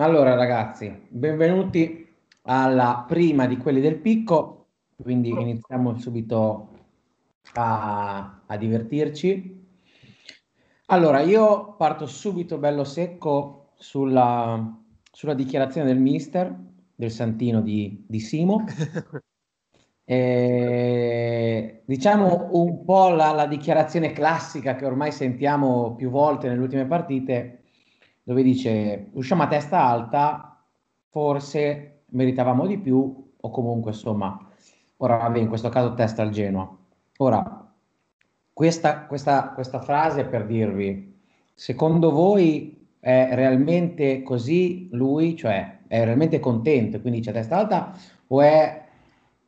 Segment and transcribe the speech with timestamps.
[0.00, 2.06] Allora ragazzi, benvenuti
[2.42, 4.66] alla prima di quelli del picco,
[5.02, 6.68] quindi iniziamo subito
[7.54, 9.66] a, a divertirci.
[10.86, 14.72] Allora, io parto subito bello secco sulla,
[15.10, 16.56] sulla dichiarazione del mister,
[16.94, 18.64] del Santino di, di Simo.
[20.10, 26.86] E, diciamo un po' la, la, dichiarazione classica che ormai sentiamo più volte nelle ultime
[26.86, 27.57] partite,
[28.28, 30.62] dove dice usciamo a testa alta,
[31.08, 34.38] forse meritavamo di più, o comunque insomma,
[34.98, 36.76] ora vabbè, in questo caso testa al Genoa.
[37.16, 37.72] Ora,
[38.52, 41.18] questa, questa, questa frase per dirvi,
[41.54, 48.42] secondo voi è realmente così lui, cioè è realmente contento, quindi c'è testa alta, o
[48.42, 48.84] è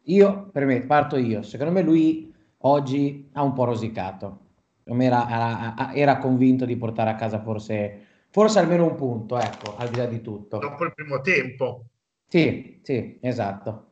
[0.04, 1.42] io, per me, parto io.
[1.42, 4.38] Secondo me lui oggi ha un po' rosicato.
[4.84, 9.88] Era, era, era convinto di portare a casa forse, forse almeno un punto, ecco, al
[9.88, 10.58] di là di tutto.
[10.58, 11.84] Dopo il primo tempo.
[12.26, 13.86] Sì, sì, esatto.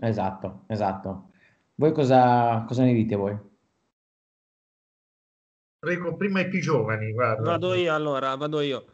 [0.00, 1.30] Esatto, esatto.
[1.74, 3.36] Voi cosa, cosa ne dite voi?
[5.78, 7.42] Prego, prima i più giovani, guarda.
[7.42, 8.86] Vado io allora, vado io.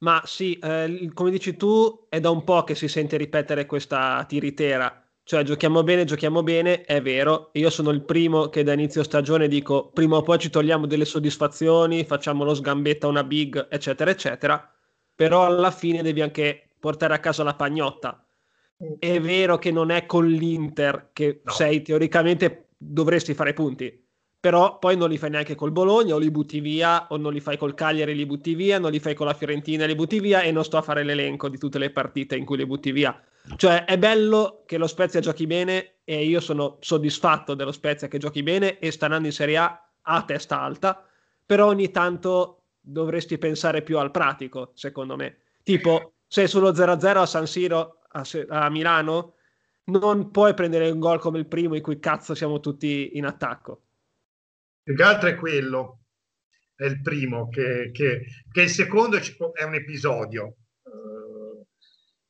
[0.00, 4.24] Ma sì, eh, come dici tu, è da un po' che si sente ripetere questa
[4.26, 7.50] tiritera cioè, giochiamo bene, giochiamo bene, è vero.
[7.52, 11.04] Io sono il primo che da inizio stagione dico prima o poi ci togliamo delle
[11.04, 14.72] soddisfazioni, facciamo lo sgambetta, una big, eccetera, eccetera.
[15.14, 18.24] Però alla fine devi anche portare a casa la pagnotta.
[18.98, 21.52] È vero che non è con l'Inter che no.
[21.52, 24.06] sei teoricamente dovresti fare punti
[24.40, 27.40] però poi non li fai neanche col Bologna o li butti via o non li
[27.40, 30.42] fai col Cagliari li butti via, non li fai con la Fiorentina li butti via
[30.42, 33.20] e non sto a fare l'elenco di tutte le partite in cui li butti via.
[33.56, 38.18] Cioè è bello che lo Spezia giochi bene e io sono soddisfatto dello Spezia che
[38.18, 41.06] giochi bene e sta andando in Serie A a testa alta,
[41.44, 45.38] però ogni tanto dovresti pensare più al pratico, secondo me.
[45.62, 49.34] Tipo, sei sullo 0-0 a San Siro a, a Milano,
[49.84, 53.82] non puoi prendere un gol come il primo in cui cazzo siamo tutti in attacco
[54.88, 56.04] più che altro è quello,
[56.74, 59.18] è il primo, che, che, che il secondo
[59.52, 60.56] è un episodio.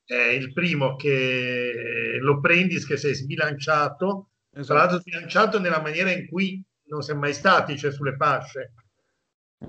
[0.08, 4.66] È il primo che lo prendi, che sei sbilanciato, esatto.
[4.66, 8.72] tra l'altro sbilanciato nella maniera in cui non si è mai stati, cioè sulle fasce.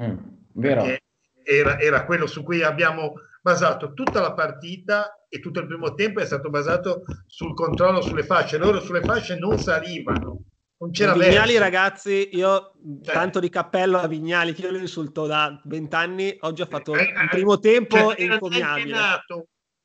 [0.01, 0.17] Mm,
[0.53, 0.97] vero.
[1.43, 6.19] Era, era quello su cui abbiamo basato tutta la partita e tutto il primo tempo
[6.19, 8.57] è stato basato sul controllo sulle fasce.
[8.57, 10.43] Loro sulle fasce non salivano
[10.79, 11.59] non c'era Vignali, verso.
[11.59, 16.61] ragazzi, io cioè, tanto di cappello a Vignali, che io lo insulto da vent'anni, oggi
[16.61, 18.97] ho fatto eh, il primo eh, tempo cioè, encomiabile.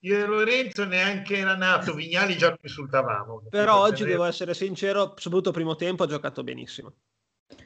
[0.04, 3.42] Io e Lorenzo neanche era nato, Vignali già lo insultavamo.
[3.48, 6.92] Però oggi devo essere sincero, soprattutto primo tempo ha giocato benissimo.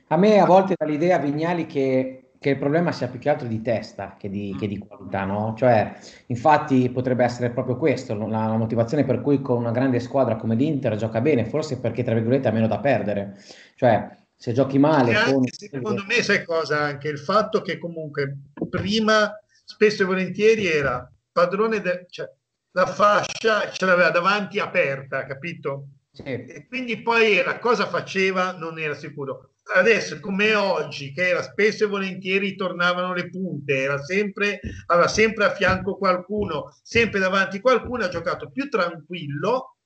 [0.08, 3.48] A me a volte dà l'idea Vignali che che il problema sia più che altro
[3.48, 5.54] di testa che di, che di qualità, no?
[5.56, 5.92] Cioè,
[6.26, 10.54] infatti potrebbe essere proprio questo, la, la, motivazione per cui con una grande squadra come
[10.54, 13.36] l'Inter gioca bene, forse perché, tra virgolette, ha meno da perdere.
[13.74, 15.14] Cioè, se giochi male...
[15.24, 15.44] Con...
[15.48, 16.78] Secondo me sai cosa?
[16.78, 18.36] Anche il fatto che comunque
[18.70, 22.06] prima, spesso e volentieri, era padrone, de...
[22.10, 22.28] cioè,
[22.72, 25.88] la fascia ce l'aveva davanti aperta, capito?
[26.10, 26.22] Sì.
[26.22, 31.84] E quindi poi era cosa faceva, non era sicuro adesso come oggi, che era spesso
[31.84, 38.04] e volentieri tornavano le punte, era sempre, aveva sempre a fianco qualcuno, sempre davanti qualcuno,
[38.04, 39.76] ha giocato più tranquillo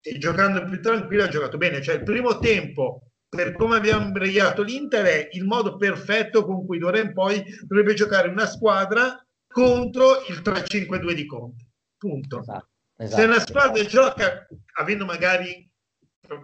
[0.00, 1.80] e giocando più tranquillo ha giocato bene.
[1.80, 6.78] Cioè il primo tempo, per come abbiamo brigliato l'Inter, è il modo perfetto con cui
[6.78, 11.66] d'ora in poi dovrebbe giocare una squadra contro il 3-5-2 di Conte.
[11.96, 12.40] Punto.
[12.40, 13.20] Esatto, esatto.
[13.20, 14.46] Se una squadra gioca
[14.78, 15.70] avendo magari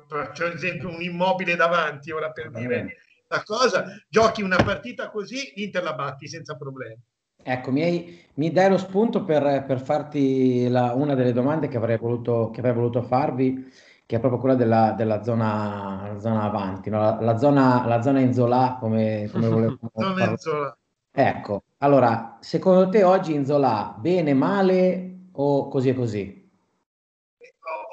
[0.07, 2.97] faccio un esempio, un immobile davanti, ora per dire
[3.29, 7.01] la cosa, giochi una partita così, l'Inter la batti senza problemi.
[7.41, 11.77] Ecco, mi, hai, mi dai lo spunto per, per farti la, una delle domande che
[11.77, 13.71] avrei voluto, che avrei voluto farvi,
[14.05, 16.99] che è proprio quella della, della zona, zona avanti, no?
[16.99, 20.78] la, la, zona, la zona Inzola, come, come volevo zona Inzola.
[21.21, 26.51] Ecco, allora, secondo te oggi Inzola bene, male o così e così?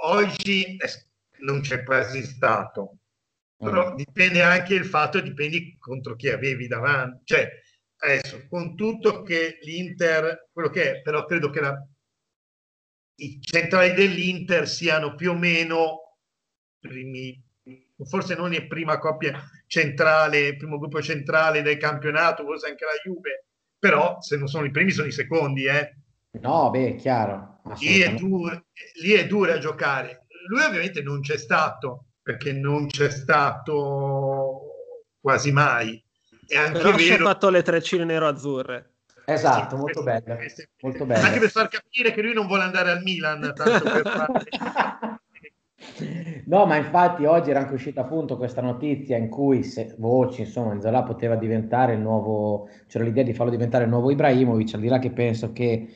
[0.03, 0.77] Oggi
[1.39, 2.97] non c'è quasi stato.
[3.57, 3.95] Però mm.
[3.95, 7.21] dipende anche il fatto, dipende contro chi avevi davanti.
[7.23, 7.49] Cioè,
[8.03, 11.83] adesso, con tutto che l'Inter, quello che è, però credo che la,
[13.21, 16.19] i centrali dell'Inter siano più o meno
[16.79, 17.43] primi,
[18.03, 23.45] forse non è prima coppia centrale, primo gruppo centrale del campionato, forse anche la Juve,
[23.77, 25.95] però se non sono i primi sono i secondi, eh.
[26.41, 27.61] No, beh, chiaro.
[27.79, 28.65] Lì è, duro,
[29.01, 34.61] lì è duro a giocare lui ovviamente non c'è stato, perché non c'è stato
[35.19, 36.03] quasi mai.
[36.47, 37.23] È anche Però vero...
[37.23, 38.91] ha fatto le treccine nero-azzurre.
[39.25, 40.37] Esatto, sì, molto bello.
[40.81, 41.25] Molto bello.
[41.25, 45.17] Anche per far capire che lui non vuole andare al Milan, tanto per fare...
[46.45, 50.73] No, ma infatti oggi era anche uscita appunto questa notizia in cui se, voci, insomma,
[50.73, 54.87] Inzola poteva diventare il nuovo, c'era l'idea di farlo diventare il nuovo Ibrahimovic, al di
[54.87, 55.87] là che penso che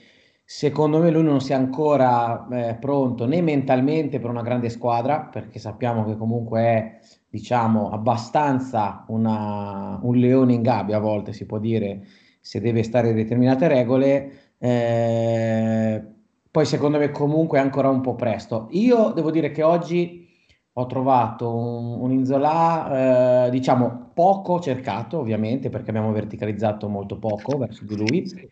[0.43, 5.59] secondo me lui non sia ancora eh, pronto né mentalmente per una grande squadra, perché
[5.59, 6.99] sappiamo che comunque è,
[7.29, 12.05] diciamo, abbastanza una, un leone in gabbia a volte, si può dire,
[12.39, 14.31] se deve stare in determinate regole.
[14.57, 16.03] Eh,
[16.51, 18.67] poi secondo me comunque è ancora un po' presto.
[18.71, 20.27] Io devo dire che oggi
[20.73, 27.57] ho trovato un, un Inzola, eh, diciamo, poco cercato, ovviamente, perché abbiamo verticalizzato molto poco
[27.57, 28.49] verso di lui,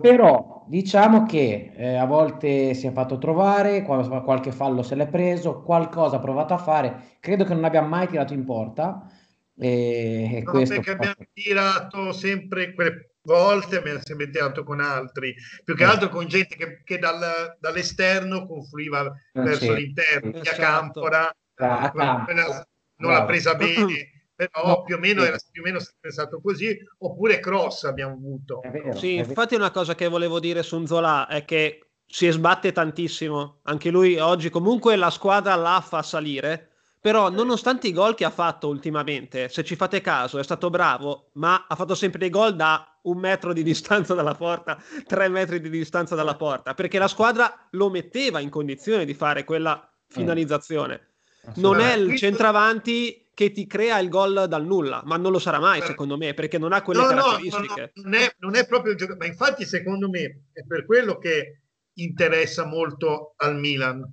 [0.00, 5.62] però diciamo che eh, a volte si è fatto trovare, qualche fallo se l'è preso,
[5.62, 9.10] qualcosa ha provato a fare, credo che non abbia mai tirato in porta.
[9.56, 15.34] E, e no, perché abbiamo tirato sempre quelle volte me ne si metteva con altri,
[15.64, 15.86] più che eh.
[15.86, 19.74] altro con gente che, che dal, dall'esterno confluiva eh, verso sì.
[19.74, 20.60] l'interno, via esatto.
[20.60, 22.64] Campora, ah, non,
[22.96, 26.78] non l'ha presa bene, però no, più, o meno era, più o meno pensato così,
[26.98, 28.60] oppure cross abbiamo avuto.
[28.70, 33.60] Vero, sì, infatti una cosa che volevo dire su Nzola è che si sbatte tantissimo,
[33.64, 36.69] anche lui oggi comunque la squadra la fa salire,
[37.00, 41.30] però, nonostante i gol che ha fatto ultimamente, se ci fate caso, è stato bravo,
[41.34, 45.60] ma ha fatto sempre dei gol da un metro di distanza dalla porta, tre metri
[45.60, 51.14] di distanza dalla porta, perché la squadra lo metteva in condizione di fare quella finalizzazione.
[51.54, 55.58] Non è il centravanti che ti crea il gol dal nulla, ma non lo sarà
[55.58, 57.92] mai, secondo me, perché non ha quelle no, caratteristiche.
[57.94, 60.84] No, no, non, è, non è proprio il gioco, ma infatti, secondo me, è per
[60.84, 61.62] quello che
[61.94, 64.06] interessa molto al Milan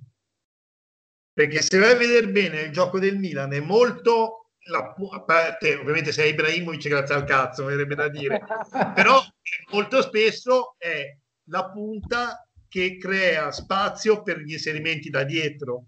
[1.38, 5.76] perché se vai a vedere bene il gioco del Milan è molto la, a parte
[5.76, 8.40] ovviamente se è Ibrahimovic grazie al cazzo verrebbe da dire.
[8.92, 9.22] Però
[9.70, 11.16] molto spesso è
[11.50, 15.86] la punta che crea spazio per gli inserimenti da dietro.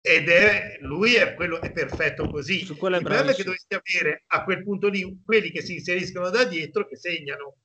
[0.00, 2.60] Ed è lui è quello è perfetto così.
[2.60, 6.44] Il problema è che dovresti avere a quel punto lì quelli che si inseriscono da
[6.44, 7.56] dietro che segnano.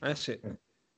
[0.00, 0.36] Eh sì.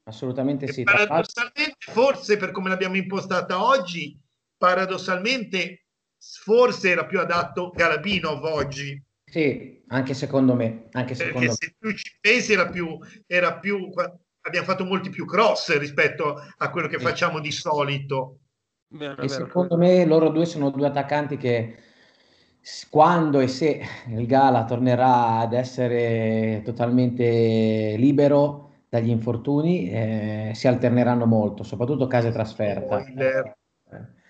[0.05, 4.19] Assolutamente sì paradossalmente forse per come l'abbiamo impostata oggi
[4.65, 5.85] paradossalmente
[6.17, 8.99] forse era più adatto Galabinov oggi.
[9.23, 10.87] Sì, anche secondo me.
[10.93, 13.91] Anche secondo Perché se tu ci pensi era più, era più,
[14.41, 17.05] abbiamo fatto molti più cross rispetto a quello che sì.
[17.05, 18.39] facciamo di solito.
[18.89, 19.29] Vero, e vero.
[19.29, 21.77] secondo me loro due sono due attaccanti che
[22.89, 31.27] quando e se il Gala tornerà ad essere totalmente libero dagli infortuni eh, si alterneranno
[31.27, 33.03] molto, soprattutto case trasferta.
[33.03, 33.57] Spoiler.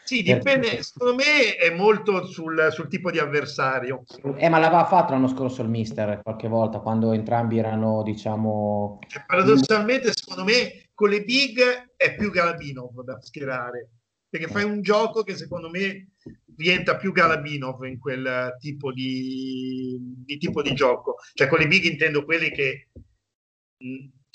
[0.05, 4.05] Sì, dipende, secondo me è molto sul, sul, tipo di avversario.
[4.37, 8.99] Eh, ma l'aveva fatto l'anno scorso il mister qualche volta, quando entrambi erano, diciamo...
[9.09, 11.59] Cioè, paradossalmente, secondo me, con le big
[11.97, 13.93] è più Galabinov da schierare,
[14.29, 16.11] perché fai un gioco che secondo me
[16.57, 21.17] rientra più Galabinov in quel tipo di, di tipo di gioco.
[21.33, 22.89] Cioè, con le big intendo quelli che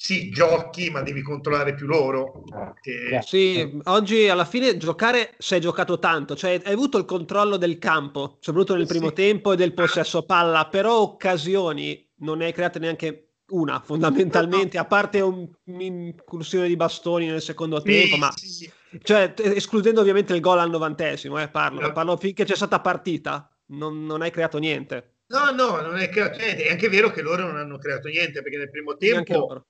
[0.02, 2.46] sì, giochi, ma devi controllare più loro.
[2.82, 3.20] Che...
[3.22, 7.78] Sì, oggi alla fine giocare si è giocato tanto, cioè hai avuto il controllo del
[7.80, 9.16] campo, soprattutto nel primo sì.
[9.16, 14.86] tempo e del possesso palla, però occasioni non ne hai create neanche una, fondamentalmente, a
[14.86, 18.72] parte un'incursione di bastoni nel secondo sì, tempo, ma sì.
[19.04, 21.92] cioè, escludendo ovviamente il gol al novantesimo, eh, parlo, no.
[21.92, 25.16] parlo finché c'è stata partita, non, non hai creato niente.
[25.28, 26.64] No, no, non è creato niente.
[26.64, 29.66] È anche vero che loro non hanno creato niente perché nel primo tempo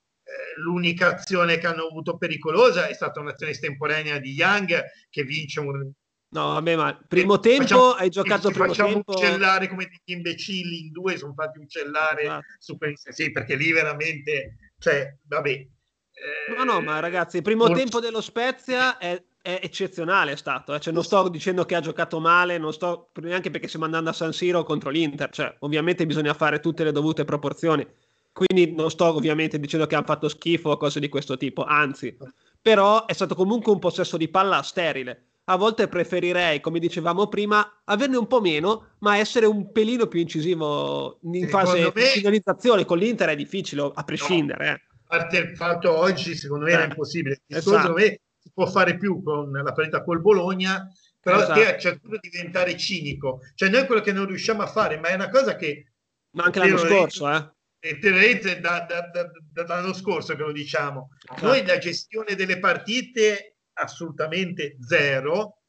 [0.58, 5.92] l'unica azione che hanno avuto pericolosa è stata un'azione estemporanea di Young che vince un...
[6.32, 9.14] No, vabbè, ma primo e tempo facciamo, hai giocato primo facciamo tempo...
[9.14, 12.46] uccellare come degli imbecilli in due, sono fatti uccellare esatto.
[12.60, 13.12] su questo.
[13.12, 15.50] Sì, perché lì veramente, cioè, vabbè.
[15.50, 17.80] Eh, no, no, ma ragazzi, il primo molto...
[17.80, 20.80] tempo dello Spezia è, è eccezionale è stato, eh?
[20.80, 24.14] cioè, non sto dicendo che ha giocato male, non sto neanche perché stiamo andando a
[24.14, 27.88] San Siro contro l'Inter, cioè, ovviamente bisogna fare tutte le dovute proporzioni
[28.32, 32.16] quindi non sto ovviamente dicendo che hanno fatto schifo o cose di questo tipo, anzi,
[32.62, 35.26] però è stato comunque un possesso di palla sterile.
[35.50, 40.20] A volte preferirei, come dicevamo prima, averne un po' meno, ma essere un pelino più
[40.20, 42.86] incisivo in fase di finalizzazione.
[42.86, 44.66] Con l'Inter è difficile, a prescindere.
[44.66, 44.74] No, eh.
[44.74, 47.42] A parte il fatto oggi, secondo me, eh, era impossibile.
[47.48, 47.78] Esatto.
[47.78, 50.88] Secondo me si può fare più con la partita col Bologna,
[51.20, 51.60] però esatto.
[51.60, 53.40] a certo punto diventare cinico.
[53.56, 55.94] Cioè noi quello che non riusciamo a fare, ma è una cosa che...
[56.32, 57.52] Ma anche l'anno scorso, eh?
[57.80, 61.10] Tenete da, da, da, dall'anno scorso che lo diciamo.
[61.28, 61.42] Ah.
[61.42, 65.62] Noi la gestione delle partite assolutamente zero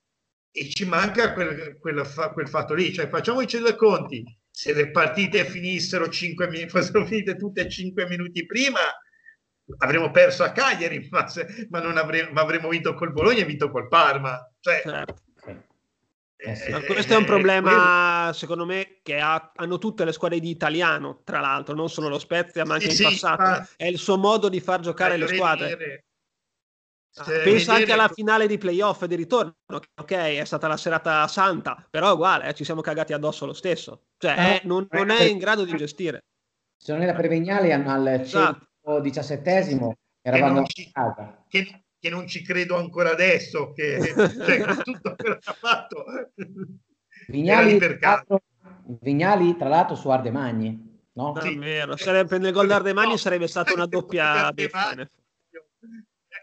[0.51, 2.93] e ci manca quel, quel, quel fatto lì.
[2.93, 4.25] Cioè, facciamoci due conti.
[4.51, 8.81] Se le partite finissero 5 minuti, fossero finite tutte 5 minuti prima,
[9.79, 13.71] avremmo perso a Cagliari, ma, se, ma, avremo, ma avremmo vinto col Bologna e vinto
[13.71, 14.39] col Parma.
[14.59, 15.23] Cioè, certo.
[16.43, 16.73] Eh sì.
[16.87, 21.41] questo è un problema, secondo me, che ha, hanno tutte le squadre di italiano, tra
[21.41, 23.43] l'altro, non solo lo Spezia, ma anche sì, in passato.
[23.43, 23.69] Ma...
[23.77, 26.05] È il suo modo di far giocare le squadre.
[27.17, 31.85] Ah, pensa anche alla finale di playoff di ritorno, ok, è stata la serata santa,
[31.91, 34.05] però uguale, eh, ci siamo cagati addosso lo stesso.
[34.17, 36.25] Cioè, eh, è, non, non, è in grado di gestire.
[36.77, 38.69] Se non era per Vignali, al esatto.
[38.87, 39.93] 117esimo
[40.23, 40.91] eravamo che non, ci,
[41.49, 46.05] che, che non ci credo ancora adesso, che cioè, tutto quello che ha fatto.
[47.29, 48.25] Vignali, tra
[49.01, 50.89] Vignali, tra l'altro, su Ardemagni.
[51.13, 51.35] No?
[51.41, 51.57] Sì.
[51.57, 51.97] vero.
[51.97, 54.53] Sarebbe, nel gol d'Ardemagni no, sarebbe stata una doppia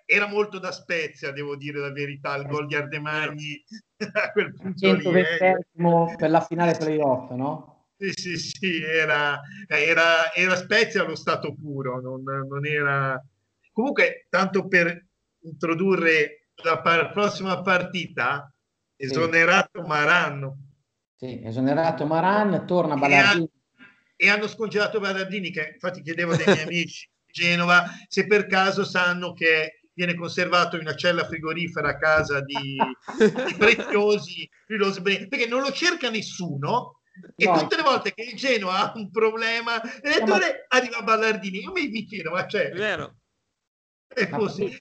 [0.05, 3.63] era molto da Spezia, devo dire la verità, il gol di Ardemagni
[4.13, 5.19] a quel punto lì.
[5.19, 5.65] Eh.
[6.15, 7.87] per la finale playoff, no?
[7.97, 13.21] Sì, sì, sì, era, era, era Spezia allo stato puro, non, non era...
[13.71, 15.06] Comunque, tanto per
[15.47, 18.51] introdurre la par- prossima partita,
[18.95, 19.87] esonerato sì.
[19.87, 20.65] Maran.
[21.15, 23.49] Sì, esonerato Maran, torna Ballardini.
[24.15, 28.83] E, hanno scongelato Ballardini, che infatti chiedevo dai miei amici di Genova se per caso
[28.83, 35.61] sanno che viene conservato in una cella frigorifera a casa di, di preziosi, perché non
[35.61, 37.01] lo cerca nessuno.
[37.35, 37.57] E no.
[37.57, 40.77] tutte le volte che il Genoa ha un problema, l'elettore ma...
[40.77, 41.61] arriva a Ballardini.
[41.61, 42.69] Io mi chiedo, ma c'è?
[42.69, 43.15] È vero.
[44.07, 44.75] È così.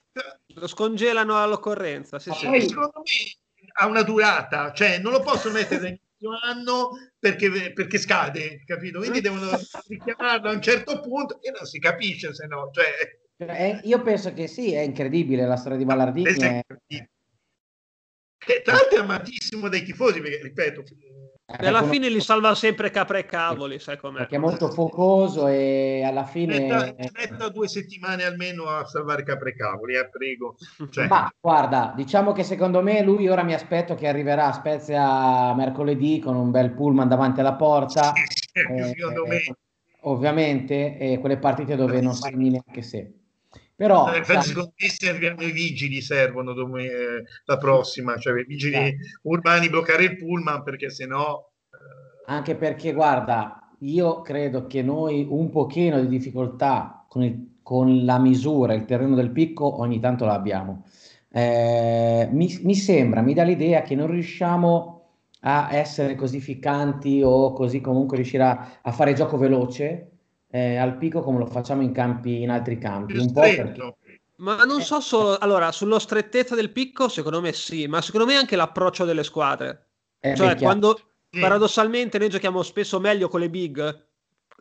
[0.54, 2.18] Lo scongelano all'occorrenza.
[2.18, 2.46] Sì, sì.
[2.60, 8.62] Secondo me ha una durata, cioè non lo possono mettere all'inizio anno perché, perché, scade,
[8.64, 8.98] capito?
[9.00, 9.50] Quindi devono
[9.88, 12.70] richiamarlo a un certo punto e non si capisce se no.
[12.72, 13.20] Cioè...
[13.38, 16.32] Eh, io penso che sì, è incredibile la storia di Ballardini.
[16.32, 16.64] È...
[16.86, 18.62] È...
[18.62, 20.82] Tra l'altro è amatissimo dai tifosi, perché ripeto,
[21.46, 24.18] alla fine li salva sempre capre e cavoli, sai com'è.
[24.18, 26.58] Perché è molto focoso e alla fine...
[26.58, 30.56] Metta, metta due settimane almeno a salvare capre e cavoli, eh, prego.
[30.90, 31.06] Cioè...
[31.06, 36.18] Ma guarda, diciamo che secondo me lui ora mi aspetto che arriverà a Spezia mercoledì
[36.18, 38.12] con un bel pullman davanti alla porta.
[38.14, 39.56] Sì, eh, secondo eh, me.
[40.02, 43.12] Ovviamente, eh, quelle partite dove non segni neanche se.
[43.76, 48.44] Però, eh, sai, secondo me serviranno i vigili, servono dove, eh, la prossima, cioè i
[48.44, 48.96] vigili eh.
[49.22, 51.46] urbani bloccare il pullman perché sennò...
[51.70, 52.32] Eh...
[52.32, 58.18] Anche perché, guarda, io credo che noi un pochino di difficoltà con, il, con la
[58.18, 60.86] misura, il terreno del picco, ogni tanto l'abbiamo.
[61.30, 64.94] Eh, mi, mi sembra, mi dà l'idea che non riusciamo
[65.40, 70.12] a essere così ficcanti o così comunque riuscire a, a fare gioco veloce
[70.56, 73.18] eh, al picco come lo facciamo in, campi, in altri campi.
[73.18, 73.96] Un po' perché...
[74.36, 78.36] Ma non so solo, allora, sulla strettezza del picco, secondo me sì, ma secondo me
[78.36, 79.88] anche l'approccio delle squadre.
[80.20, 80.98] Eh, cioè, quando
[81.30, 81.40] sì.
[81.40, 84.06] paradossalmente noi giochiamo spesso meglio con le big,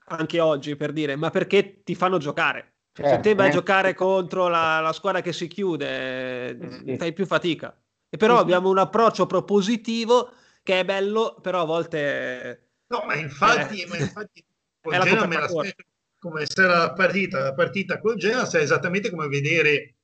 [0.08, 2.74] anche oggi per dire, ma perché ti fanno giocare.
[2.94, 3.50] Certo, Se te vai eh.
[3.50, 6.98] a giocare contro la, la, squadra che si chiude, sì.
[6.98, 7.78] fai più fatica.
[8.10, 10.32] E però sì, abbiamo un approccio propositivo
[10.64, 12.70] che è bello, però a volte...
[12.88, 13.88] No, ma infatti, eh.
[13.88, 14.46] ma infatti
[14.90, 15.84] con Genoa me l'aspetto
[16.26, 19.98] come se era la partita, la partita col Genoa è esattamente come vedere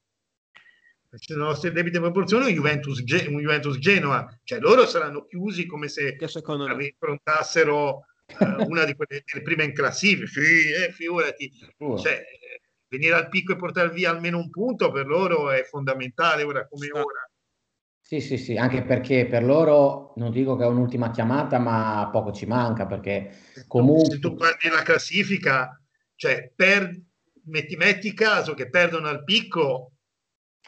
[1.09, 5.87] se le nostre debite proporzioni un Juventus, un Juventus Genoa, cioè loro saranno chiusi come
[5.87, 8.05] se affrontassero
[8.37, 11.51] uh, una di quelle delle prime in classifica, sì, eh, figurati,
[11.99, 12.23] cioè,
[12.87, 16.91] venire al picco e portare via almeno un punto per loro è fondamentale ora come
[16.91, 17.29] ora.
[18.11, 22.33] Sì, sì, sì, anche perché per loro non dico che è un'ultima chiamata, ma poco
[22.33, 23.33] ci manca perché
[23.69, 24.15] comunque...
[24.15, 25.81] Se tu guardi la classifica,
[26.15, 26.93] cioè per...
[27.45, 29.93] metti, metti caso che perdono al picco...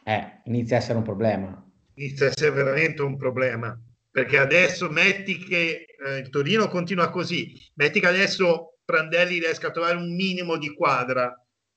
[0.02, 1.70] Eh, inizia a essere un problema.
[1.96, 3.78] Inizia a essere veramente un problema,
[4.10, 9.70] perché adesso metti che eh, il Torino continua così, metti che adesso Prandelli riesca a
[9.70, 11.30] trovare un minimo di quadra,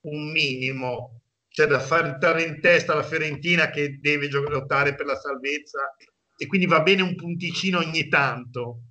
[0.06, 1.24] un minimo,
[1.58, 5.96] c'è da far entrare in testa la Fiorentina che deve lottare per la salvezza
[6.38, 8.82] e quindi va bene un punticino ogni tanto.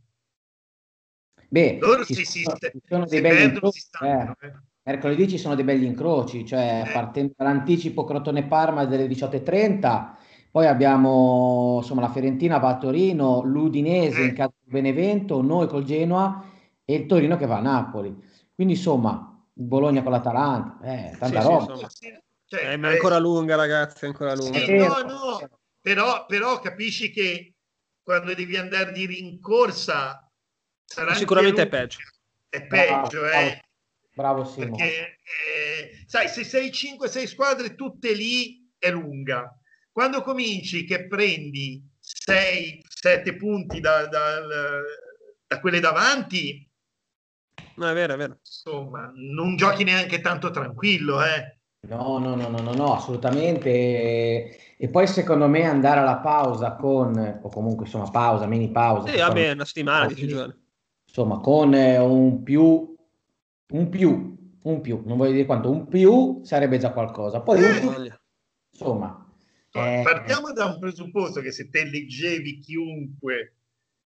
[1.48, 4.46] Beh, loro si, si, sono, si, sono belli incroci, stanno, eh.
[4.48, 4.52] Eh.
[4.82, 6.90] Mercoledì ci sono dei belli incroci, cioè eh.
[6.90, 10.14] partendo dall'anticipo Crotone-Parma delle 18.30,
[10.50, 15.84] poi abbiamo insomma la Fiorentina va a Torino, l'Udinese in casa del Benevento, noi col
[15.84, 16.44] Genoa
[16.84, 18.12] e il Torino che va a Napoli.
[18.52, 21.88] Quindi insomma, Bologna con l'Atalanta, eh, tanta sì, roba.
[21.88, 24.58] Sì, cioè, eh, ma è ancora lunga, ragazzi, è ancora lunga.
[24.60, 27.54] Sì, no, no, però, però capisci che
[28.02, 30.30] quando devi andare di rincorsa
[30.84, 31.98] sarà sicuramente è peggio.
[32.48, 33.60] È peggio, bravo, eh.
[34.14, 34.76] Bravo, Simo.
[34.76, 39.52] Perché, eh, sai, se sei 5-6 squadre tutte lì è lunga.
[39.90, 44.40] Quando cominci che prendi 6-7 punti da, da,
[45.46, 46.66] da quelle davanti,
[47.76, 48.38] No, è vero, è vero.
[48.40, 51.55] Insomma, non giochi neanche tanto tranquillo, eh.
[51.80, 53.68] No, no, no, no, no, no, assolutamente.
[54.76, 59.08] E poi secondo me andare alla pausa con, o comunque insomma pausa, mini pausa.
[59.08, 60.54] Sì, vabbè, una settimana, dieci giorni.
[61.06, 62.94] Insomma, con eh, un più,
[63.68, 67.40] un più, un più, non voglio dire quanto, un più sarebbe già qualcosa.
[67.40, 68.12] Poi un più,
[68.70, 69.24] insomma.
[69.70, 73.54] Eh, Partiamo da un presupposto che se te leggevi chiunque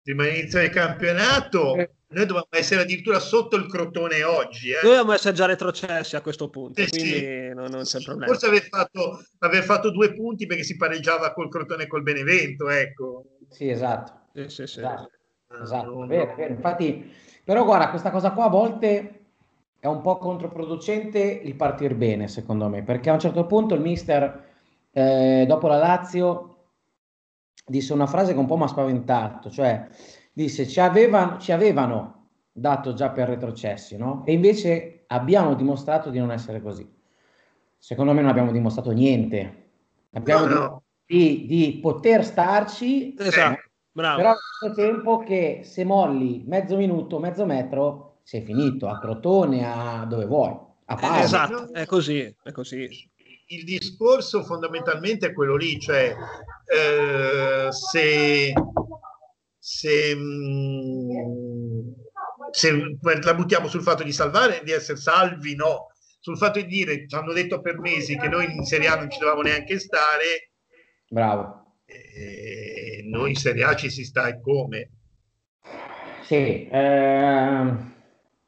[0.02, 1.90] prima inizio del campionato, eh.
[2.12, 4.70] Noi dovevamo essere addirittura sotto il crotone oggi.
[4.70, 4.80] Eh.
[4.82, 7.52] Noi dobbiamo essere già retrocessi a questo punto, sì, quindi sì.
[7.54, 8.32] Non, non, c'è problema.
[8.32, 12.68] Forse aver fatto, aver fatto, due punti perché si pareggiava col crotone e col Benevento,
[12.68, 13.24] ecco.
[13.48, 14.28] Sì, esatto.
[14.34, 14.78] Sì, sì, sì.
[14.80, 15.10] Esatto,
[15.62, 16.06] esatto.
[16.06, 16.52] Vero, vero.
[16.52, 17.12] Infatti,
[17.44, 19.20] però guarda, questa cosa qua a volte
[19.78, 23.80] è un po' controproducente il partire bene, secondo me, perché a un certo punto il
[23.80, 24.48] mister,
[24.90, 26.46] eh, dopo la Lazio,
[27.64, 29.86] disse una frase che un po' mi ha spaventato, cioè
[30.42, 34.22] disse ci avevano, ci avevano dato già per retrocessi, no?
[34.26, 36.88] E invece abbiamo dimostrato di non essere così.
[37.76, 39.68] Secondo me non abbiamo dimostrato niente.
[40.12, 40.82] Abbiamo no, no.
[41.06, 43.58] Di, di, poter starci, esatto.
[43.58, 44.16] eh, Bravo.
[44.16, 50.04] però allo tempo che se molli mezzo minuto, mezzo metro, sei finito, a Crotone, a
[50.04, 50.56] dove vuoi.
[50.86, 53.08] A eh, esatto, è così, è così
[53.52, 56.14] il discorso fondamentalmente è quello lì, cioè
[56.66, 58.52] eh, se,
[59.72, 61.92] se, mm,
[62.50, 65.92] se, la buttiamo sul fatto di salvare, di essere salvi, no.
[66.18, 69.08] Sul fatto di dire, ci hanno detto per mesi che noi in Serie A non
[69.08, 70.50] ci dovevamo neanche stare.
[71.08, 71.76] Bravo.
[71.86, 74.90] Eh, noi in Serie A ci si sta e come.
[76.24, 77.74] Sì, eh,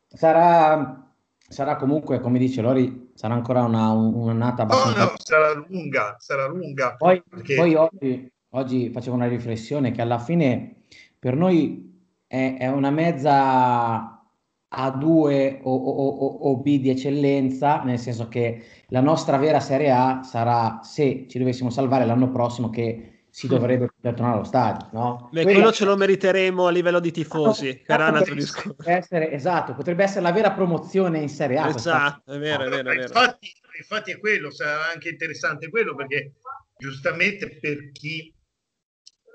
[0.08, 1.14] sarà,
[1.48, 4.98] sarà comunque, come dice Lori, sarà ancora una, un'annata abbastanza...
[4.98, 6.96] No, no, sarà lunga, sarà lunga.
[6.96, 7.54] Poi, perché...
[7.54, 10.81] poi oggi, oggi, facevo una riflessione che alla fine
[11.22, 11.88] per noi
[12.26, 14.26] è, è una mezza
[14.74, 19.92] A2 o, o, o, o, B di eccellenza, nel senso che la nostra vera Serie
[19.92, 24.88] A sarà, se ci dovessimo salvare l'anno prossimo, che si dovrebbe tornare allo stadio.
[24.90, 25.28] No?
[25.30, 28.74] Beh, quello ce lo meriteremo a livello di tifosi, no, era un altro discorso.
[28.84, 31.68] Essere, esatto, potrebbe essere la vera promozione in Serie A.
[31.68, 33.02] Esatto, è vero, è vero, è vero.
[33.02, 36.32] Infatti, infatti è quello, sarà anche interessante quello, perché
[36.76, 38.34] giustamente per chi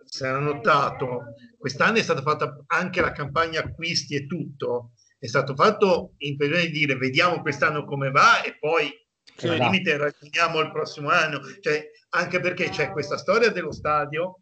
[0.08, 6.14] sarà notato, quest'anno è stata fatta anche la campagna acquisti e tutto, è stato fatto
[6.18, 8.90] in periodo di dire vediamo quest'anno come va e poi
[9.36, 14.42] cioè, al limite ragioniamo il prossimo anno, cioè, anche perché c'è questa storia dello stadio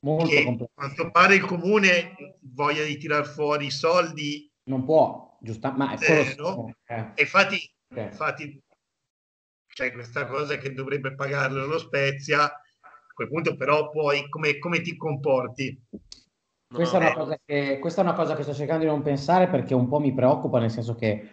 [0.00, 4.50] Molto che a quanto pare il comune voglia di tirar fuori i soldi.
[4.64, 7.12] Non può, giusto, ma è zero, eh.
[7.14, 8.06] e infatti, okay.
[8.06, 8.62] infatti
[9.72, 12.52] c'è questa cosa che dovrebbe pagarlo lo Spezia
[13.26, 15.80] quel punto però poi come, come ti comporti
[16.72, 19.88] questa, è che, questa, è una cosa che sto cercando di non pensare perché un
[19.88, 21.28] po' mi preoccupa nel senso che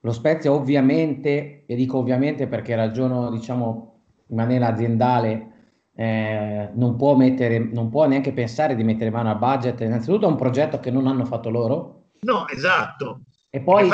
[0.00, 5.50] lo Spezia ovviamente, e dico ovviamente perché ragiono diciamo in maniera aziendale,
[5.94, 10.30] eh, non, può mettere, non può neanche pensare di mettere mano al budget, innanzitutto è
[10.30, 12.10] un progetto che non hanno fatto loro.
[12.20, 13.22] No, esatto.
[13.50, 13.88] E poi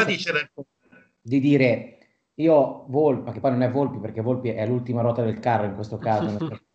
[1.20, 1.98] di dire
[2.35, 5.74] io Volpi, che poi non è Volpi perché Volpi è l'ultima ruota del carro in
[5.74, 6.37] questo caso,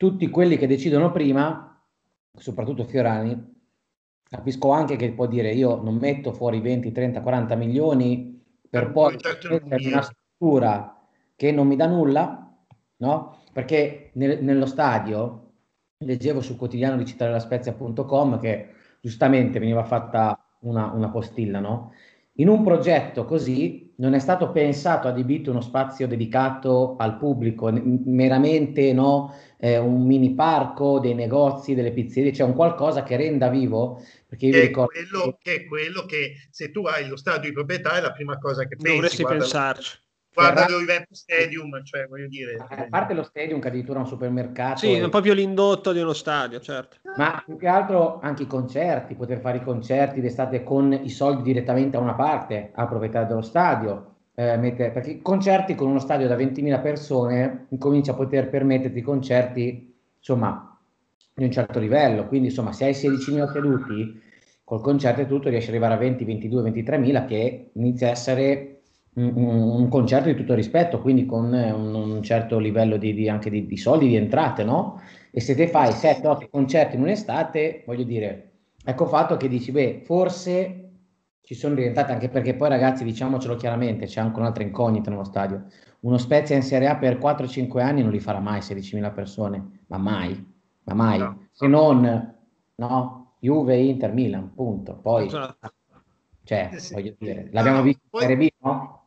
[0.00, 1.78] tutti quelli che decidono prima,
[2.32, 3.38] soprattutto Fiorani,
[4.22, 9.18] capisco anche che può dire io non metto fuori 20, 30, 40 milioni per poi
[9.22, 12.50] mettere una struttura che non mi dà nulla,
[12.96, 13.42] no?
[13.52, 15.52] Perché nel, nello stadio
[15.98, 18.70] leggevo sul quotidiano di cittadelaspezia.com che
[19.02, 21.92] giustamente veniva fatta una, una postilla, no?
[22.36, 28.94] In un progetto così non è stato pensato, adibito uno spazio dedicato al pubblico, meramente
[28.94, 34.02] no, eh, un mini parco, dei negozi, delle pizzerie, cioè un qualcosa che renda vivo.
[34.26, 34.92] Perché io che, ricordo...
[34.92, 38.12] è quello, che è quello che se tu hai lo stadio di proprietà è la
[38.12, 38.94] prima cosa che pensi.
[38.94, 39.98] Dovresti guarda, pensarci.
[40.32, 42.56] Guarda lo Juventus Stadium, cioè voglio dire.
[42.56, 44.78] A parte lo stadium che addirittura è un supermercato.
[44.78, 46.98] Sì, è proprio l'indotto di uno stadio, certo.
[47.16, 51.42] Ma più che altro anche i concerti, poter fare i concerti d'estate con i soldi
[51.42, 54.06] direttamente a una parte, al proprietario dello stadio.
[54.34, 59.02] Eh, mette, perché i concerti con uno stadio da 20.000 persone incomincia a poter permetterti
[59.02, 60.78] concerti, insomma,
[61.34, 62.26] di un certo livello.
[62.26, 64.22] Quindi, insomma, se hai 16.000 seduti,
[64.62, 68.79] col concerto e tutto riesci ad arrivare a 20, 22, 23.000 che inizia a essere
[69.14, 73.66] un, concerto di tutto rispetto, quindi con un, un certo livello di, di anche di,
[73.66, 75.00] di, soldi, di entrate, no?
[75.30, 78.50] E se te fai 7-8 concerti in un'estate, voglio dire,
[78.84, 80.90] ecco fatto che dici, beh, forse
[81.42, 85.66] ci sono diventate anche perché poi ragazzi, diciamocelo chiaramente, c'è anche un'altra incognita nello stadio.
[86.00, 89.98] Uno Spezia in Serie A per 4-5 anni non li farà mai 16.000 persone, ma
[89.98, 90.46] mai,
[90.84, 91.18] ma mai.
[91.18, 91.48] No.
[91.50, 92.36] Se non,
[92.76, 94.96] no, Juve, Inter, Milan, punto.
[94.96, 95.28] Poi,
[96.44, 98.99] cioè, voglio dire, l'abbiamo visto in Serie B, no?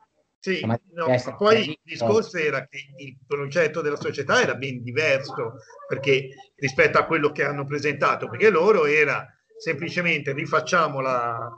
[0.43, 5.53] Sì, no, ma poi il discorso era che il progetto della società era ben diverso
[5.87, 9.25] perché, rispetto a quello che hanno presentato, perché loro era
[9.57, 11.49] semplicemente rifacciamo la,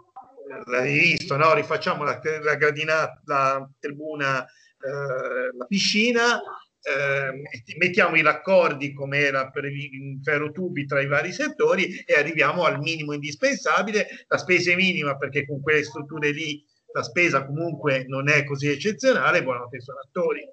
[0.66, 1.56] l'hai visto, no?
[1.56, 7.42] rifacciamo la, la gradinata, la tribuna, eh, la piscina, eh,
[7.80, 12.78] mettiamo i raccordi come era per i ferrotubi tra i vari settori e arriviamo al
[12.78, 16.64] minimo indispensabile, la spesa è minima perché con quelle strutture lì
[16.96, 20.50] la spesa comunque non è così eccezionale, buonanotte ai suonatori.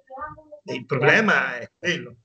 [0.65, 2.15] Il problema è quello.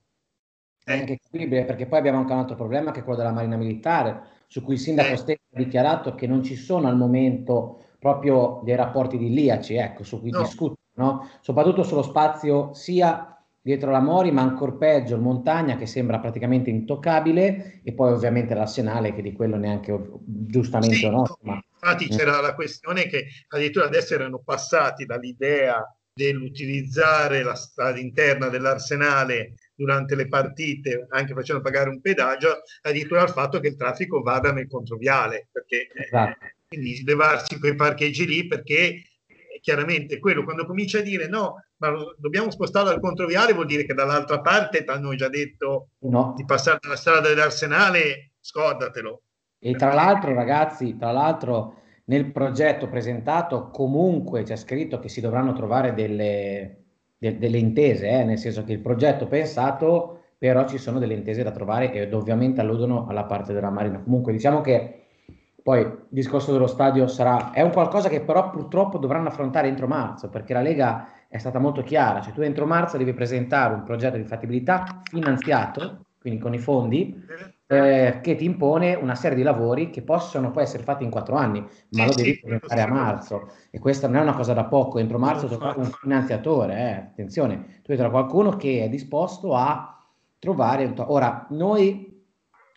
[0.83, 3.55] È anche capibile perché poi abbiamo anche un altro problema che è quello della Marina
[3.55, 5.15] Militare, su cui il sindaco eh.
[5.15, 10.03] stesso ha dichiarato che non ci sono al momento proprio dei rapporti di Liaci, ecco,
[10.03, 10.41] su cui no.
[10.41, 11.29] discutono, no?
[11.39, 16.69] soprattutto sullo spazio sia dietro la Mori, ma ancora peggio il Montagna che sembra praticamente
[16.69, 21.61] intoccabile e poi ovviamente l'Arsenale che di quello neanche giustamente sì, no, ma...
[21.81, 22.17] Infatti mm.
[22.17, 30.15] c'era la questione che addirittura adesso erano passati dall'idea dell'utilizzare la strada interna dell'Arsenale durante
[30.15, 34.67] le partite, anche facendo pagare un pedaggio, addirittura al fatto che il traffico vada nel
[34.67, 36.45] controviale, perché esatto.
[36.45, 39.03] eh, quindi levarsi quei parcheggi lì, perché
[39.61, 43.93] chiaramente quello quando comincia a dire no, ma dobbiamo spostarlo al controviale vuol dire che
[43.93, 46.33] dall'altra parte ti hanno già detto no.
[46.35, 49.21] di passare dalla strada dell'Arsenale, scordatelo.
[49.59, 55.53] E tra l'altro, ragazzi, tra l'altro nel progetto presentato comunque c'è scritto che si dovranno
[55.53, 56.83] trovare delle,
[57.17, 61.43] de, delle intese, eh, nel senso che il progetto pensato, però ci sono delle intese
[61.43, 64.01] da trovare e ovviamente alludono alla parte della Marina.
[64.01, 64.95] Comunque diciamo che
[65.61, 69.87] poi il discorso dello stadio sarà, è un qualcosa che però purtroppo dovranno affrontare entro
[69.87, 73.83] marzo, perché la Lega è stata molto chiara, cioè tu entro marzo devi presentare un
[73.83, 77.23] progetto di fattibilità finanziato, quindi con i fondi,
[77.67, 81.35] eh, che ti impone una serie di lavori che possono poi essere fatti in quattro
[81.35, 83.51] anni, ma lo devi presentare a marzo.
[83.69, 86.93] E questa non è una cosa da poco, entro marzo trovi un finanziatore, eh.
[86.93, 90.03] attenzione, tu trovi qualcuno che è disposto a
[90.39, 90.85] trovare...
[90.85, 92.25] Un to- Ora, noi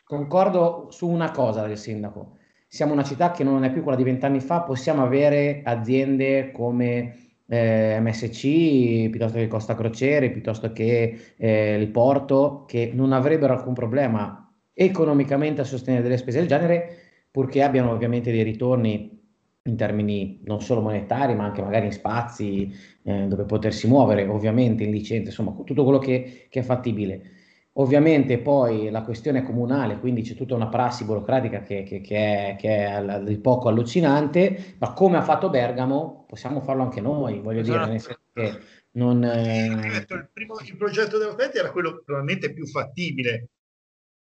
[0.05, 2.37] concordo su una cosa del sindaco,
[2.69, 7.22] siamo una città che non è più quella di vent'anni fa, possiamo avere aziende come
[7.53, 13.75] eh, MSC piuttosto che Costa Crociere, piuttosto che eh, il Porto, che non avrebbero alcun
[13.75, 16.97] problema economicamente a sostenere delle spese del genere,
[17.31, 19.21] purché abbiano ovviamente dei ritorni
[19.65, 24.85] in termini non solo monetari, ma anche magari in spazi eh, dove potersi muovere, ovviamente
[24.85, 27.33] in licenze, insomma, tutto quello che, che, è fattibile.
[27.77, 32.19] Ovviamente poi la questione è comunale, quindi c'è tutta una prassi burocratica che, che, che
[32.19, 37.61] è, è di poco allucinante, ma come ha fatto Bergamo possiamo farlo anche noi, voglio
[37.61, 37.79] esatto.
[37.79, 38.59] dire, nel senso che
[38.93, 39.25] non...
[39.25, 40.05] Eh...
[40.09, 43.49] Il, primo, il progetto dell'offerta era quello probabilmente più fattibile,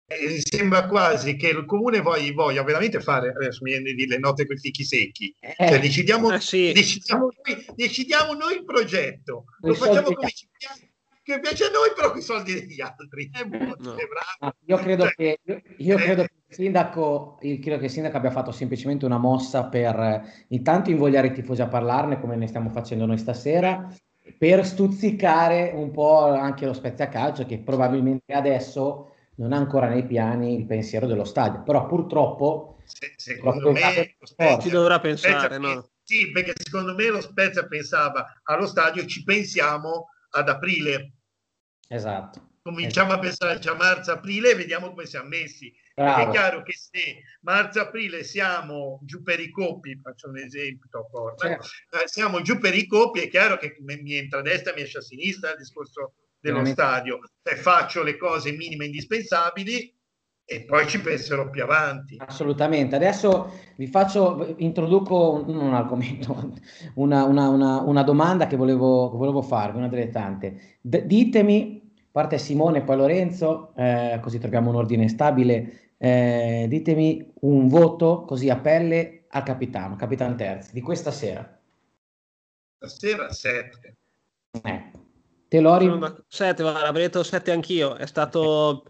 [0.06, 4.16] eh, sembra quasi che il comune voglia, voglia veramente fare, adesso mi viene di dire
[4.16, 6.72] le note con i fichi secchi, eh, cioè decidiamo, eh sì.
[6.72, 10.89] decidiamo, noi, decidiamo, noi, il progetto, lo facciamo come ci piace,
[11.34, 13.30] che piace a noi, però con i soldi degli altri.
[13.32, 13.44] Eh,
[13.78, 13.96] no.
[14.40, 16.00] Ah, io credo, cioè, che, io, eh.
[16.00, 20.22] credo che il sindaco, io credo che il sindaco abbia fatto semplicemente una mossa per
[20.48, 23.92] intanto invogliare i tifosi a parlarne, come ne stiamo facendo noi stasera,
[24.38, 30.04] per stuzzicare un po' anche lo Spezia Calcio, che probabilmente adesso non ha ancora nei
[30.04, 34.16] piani il pensiero dello stadio, però purtroppo Se, secondo me
[34.60, 35.90] ci dovrà pensare, no?
[36.02, 41.12] Sì, perché secondo me lo Spezia pensava allo stadio ci pensiamo ad aprile.
[41.92, 42.48] Esatto.
[42.62, 43.20] Cominciamo esatto.
[43.20, 45.72] a pensare già marzo-aprile e vediamo come siamo messi.
[45.92, 51.66] È chiaro che se marzo-aprile siamo giù per i coppi, faccio un esempio, dopo, certo.
[51.90, 54.98] eh, siamo giù per i coppi, è chiaro che mi entra a destra, mi esce
[54.98, 59.94] a sinistra il discorso dello stadio, cioè, faccio le cose minime indispensabili
[60.52, 62.16] e poi ci penserò più avanti.
[62.18, 62.96] Assolutamente.
[62.96, 66.54] Adesso vi faccio, introduco un, un argomento,
[66.96, 70.78] una, una, una, una, domanda che volevo, volevo farvi, una delle tante.
[70.80, 71.79] D- ditemi,
[72.10, 78.24] parte Simone e poi Lorenzo, eh, così troviamo un ordine stabile, eh, ditemi un voto
[78.24, 81.58] così a pelle al capitano, Capitan Terzi, di questa sera.
[82.78, 83.96] Stasera 7.
[84.62, 84.98] Ecco.
[85.48, 85.90] Telori?
[86.26, 88.84] 7, avrei detto 7 anch'io, è stato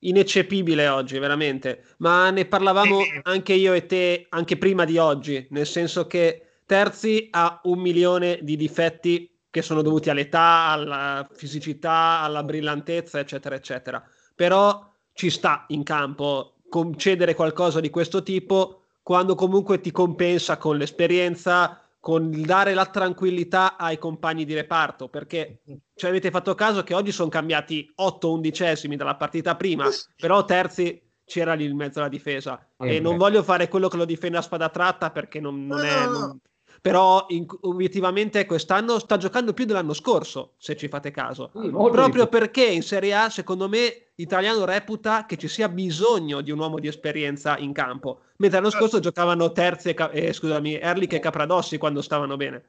[0.00, 1.84] ineccepibile oggi, veramente.
[1.98, 7.28] Ma ne parlavamo anche io e te anche prima di oggi, nel senso che Terzi
[7.30, 14.02] ha un milione di difetti che sono dovuti all'età, alla fisicità, alla brillantezza, eccetera, eccetera.
[14.34, 20.78] Però ci sta in campo concedere qualcosa di questo tipo quando comunque ti compensa con
[20.78, 25.60] l'esperienza, con il dare la tranquillità ai compagni di reparto, perché
[25.94, 29.86] ci avete fatto caso che oggi sono cambiati 8 undicesimi dalla partita prima,
[30.16, 32.58] però terzi c'era lì in mezzo alla difesa.
[32.78, 33.00] Eh, e beh.
[33.00, 36.40] non voglio fare quello che lo difende a spada tratta perché non, non, è, non,
[36.82, 41.52] però in, obiettivamente quest'anno sta giocando più dell'anno scorso, se ci fate caso.
[41.54, 46.50] Sì, Proprio perché in Serie A, secondo me, l'italiano reputa che ci sia bisogno di
[46.50, 51.12] un uomo di esperienza in campo, mentre l'anno scorso giocavano Terzi e, eh, scusami, Erlich
[51.12, 52.64] e Capradossi quando stavano bene.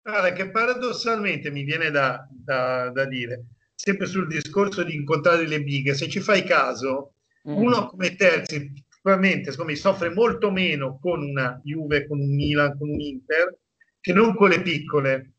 [0.00, 5.60] Guarda, che paradossalmente mi viene da, da, da dire, sempre sul discorso di incontrare le
[5.60, 7.14] bighe, se ci fai caso,
[7.48, 7.56] mm.
[7.56, 12.76] uno come Terzi probabilmente secondo me soffre molto meno con una Juve, con un Milan,
[12.78, 13.58] con un Inter,
[14.00, 15.32] che non con le piccole,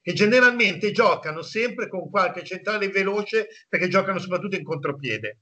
[0.00, 5.38] che generalmente giocano sempre con qualche centrale veloce perché giocano soprattutto in contropiede.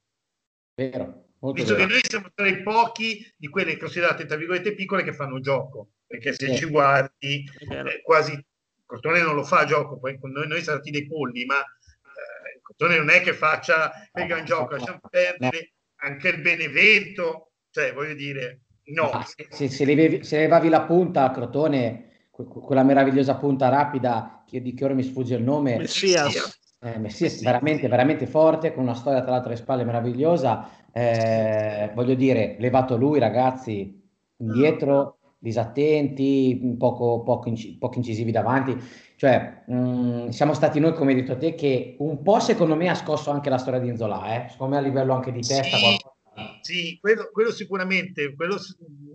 [0.75, 1.25] Vero.
[1.39, 1.85] Visto vero.
[1.85, 5.91] che noi siamo tra i pochi di quelle considerate tra virgolette piccole che fanno gioco,
[6.05, 8.43] perché se ci guardi eh, quasi
[8.85, 12.59] Cortone non lo fa gioco, poi con noi, noi siamo stati dei polli, ma eh,
[12.61, 17.46] Cortone non è che faccia il gran gioco, lasciamo perdere anche il Benevento,
[17.77, 19.11] cioè, voglio dire, no.
[19.51, 24.73] Se, se, levavi, se, levavi, la punta a Crotone, quella meravigliosa punta rapida, che, di
[24.73, 25.77] che ora mi sfugge il nome.
[25.77, 26.59] Messias.
[26.79, 30.69] Eh, Messias, veramente, veramente forte, con una storia tra l'altro alle spalle meravigliosa.
[30.91, 34.01] Eh, voglio dire, levato lui, ragazzi,
[34.37, 38.75] indietro, disattenti, poco, poco, inc- poco incisivi davanti.
[39.17, 42.89] Cioè, mh, mm, siamo stati noi, come hai detto te, che un po' secondo me
[42.89, 44.49] ha scosso anche la storia di Inzola, eh?
[44.49, 45.77] secondo me a livello anche di testa.
[45.77, 45.79] Sì.
[45.79, 46.15] Qualcosa
[46.67, 48.57] sì, quello, quello, sicuramente, quello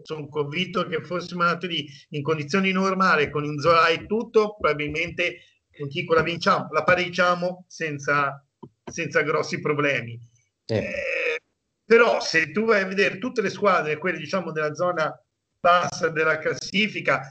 [0.03, 5.41] sono convinto che fossimo andati in condizioni normali con Inzola e tutto, probabilmente
[5.77, 8.45] Contico la vinciamo, la pareggiamo senza,
[8.85, 10.19] senza grossi problemi.
[10.67, 10.75] Sì.
[10.75, 11.41] Eh,
[11.85, 15.13] però se tu vai a vedere tutte le squadre, quelle diciamo della zona
[15.59, 17.23] bassa della classifica,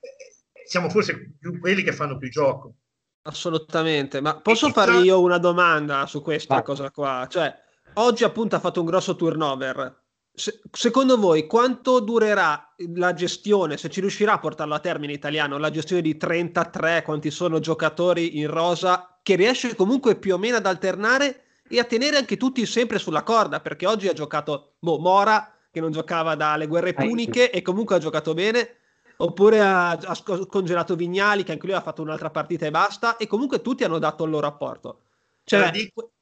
[0.00, 2.74] eh, siamo forse più quelli che fanno più gioco.
[3.22, 6.62] Assolutamente, ma posso farvi io una domanda su questa ah.
[6.62, 7.26] cosa qua?
[7.28, 7.54] Cioè,
[7.94, 10.02] oggi appunto ha fatto un grosso turnover.
[10.32, 15.58] Se, secondo voi quanto durerà la gestione, se ci riuscirà a portarlo a termine italiano,
[15.58, 20.56] la gestione di 33, quanti sono giocatori in rosa, che riesce comunque più o meno
[20.56, 24.98] ad alternare e a tenere anche tutti sempre sulla corda, perché oggi ha giocato boh,
[24.98, 28.76] Mora, che non giocava dalle guerre puniche e comunque ha giocato bene,
[29.16, 33.26] oppure ha, ha congelato Vignali, che anche lui ha fatto un'altra partita e basta, e
[33.26, 35.02] comunque tutti hanno dato il loro apporto.
[35.44, 36.12] Cioè, dico,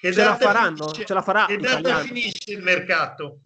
[0.00, 0.76] che ce la faranno?
[0.76, 3.40] Finisce, ce la farà che data finisce il mercato?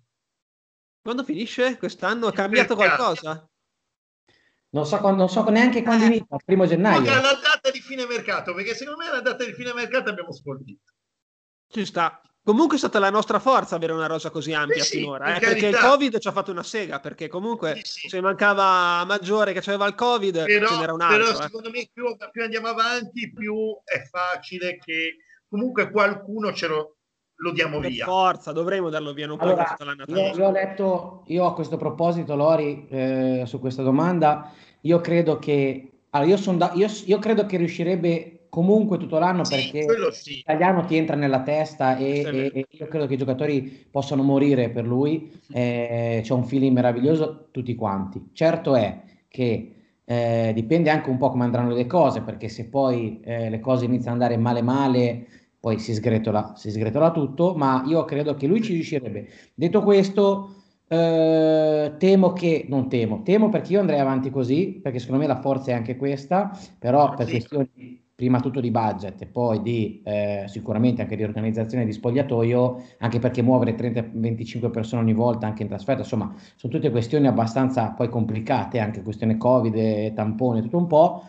[1.02, 1.76] Quando finisce?
[1.76, 2.28] Quest'anno?
[2.28, 3.02] Ha cambiato mercato.
[3.02, 3.48] qualcosa?
[4.70, 6.06] Non so, non so neanche quando eh.
[6.06, 7.00] inizia, primo gennaio.
[7.00, 10.32] Ma la data di fine mercato, perché secondo me la data di fine mercato abbiamo
[10.32, 10.92] sfoltito.
[11.68, 12.20] Ci sta.
[12.42, 15.68] Comunque è stata la nostra forza avere una rosa così ampia sì, finora, eh, perché
[15.68, 19.86] il Covid ci ha fatto una sega, perché comunque sì, se mancava Maggiore che aveva
[19.86, 21.24] il Covid, però, ce n'era un altro.
[21.24, 21.42] Però eh.
[21.42, 25.16] secondo me più, più andiamo avanti, più è facile che
[25.54, 26.96] comunque qualcuno ce lo,
[27.36, 28.04] lo diamo per via.
[28.04, 32.88] forza, dovremmo darlo via, non allora, io, io, ho letto, io a questo proposito, Lori,
[32.88, 38.46] eh, su questa domanda, io credo che, allora io, da, io, io, credo che riuscirebbe
[38.48, 40.34] comunque tutto l'anno sì, perché sì.
[40.34, 44.70] l'italiano ti entra nella testa e, e, e, io credo che i giocatori possano morire
[44.70, 48.30] per lui, eh, c'è un feeling meraviglioso tutti quanti.
[48.32, 53.20] Certo è che eh, dipende anche un po' come andranno le cose, perché se poi
[53.22, 55.26] eh, le cose iniziano ad andare male male,
[55.64, 59.28] poi si sgretola, si sgretola tutto, ma io credo che lui ci riuscirebbe.
[59.54, 65.22] Detto questo, eh, temo che, non temo, temo perché io andrei avanti così, perché secondo
[65.22, 69.62] me la forza è anche questa, però per questioni prima tutto di budget e poi
[69.62, 75.46] di eh, sicuramente anche di organizzazione di spogliatoio, anche perché muovere 30-25 persone ogni volta
[75.46, 80.76] anche in trasferta, insomma, sono tutte questioni abbastanza poi complicate, anche questione Covid, tampone, tutto
[80.76, 81.24] un po'.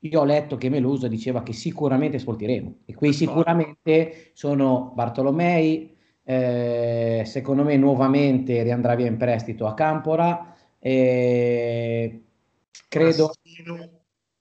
[0.00, 7.22] Io ho letto che Meluso diceva che sicuramente sfoltiremo e qui sicuramente sono Bartolomei, eh,
[7.26, 12.22] secondo me nuovamente riandrà via in prestito a Campora, eh,
[12.88, 13.88] credo Mastino,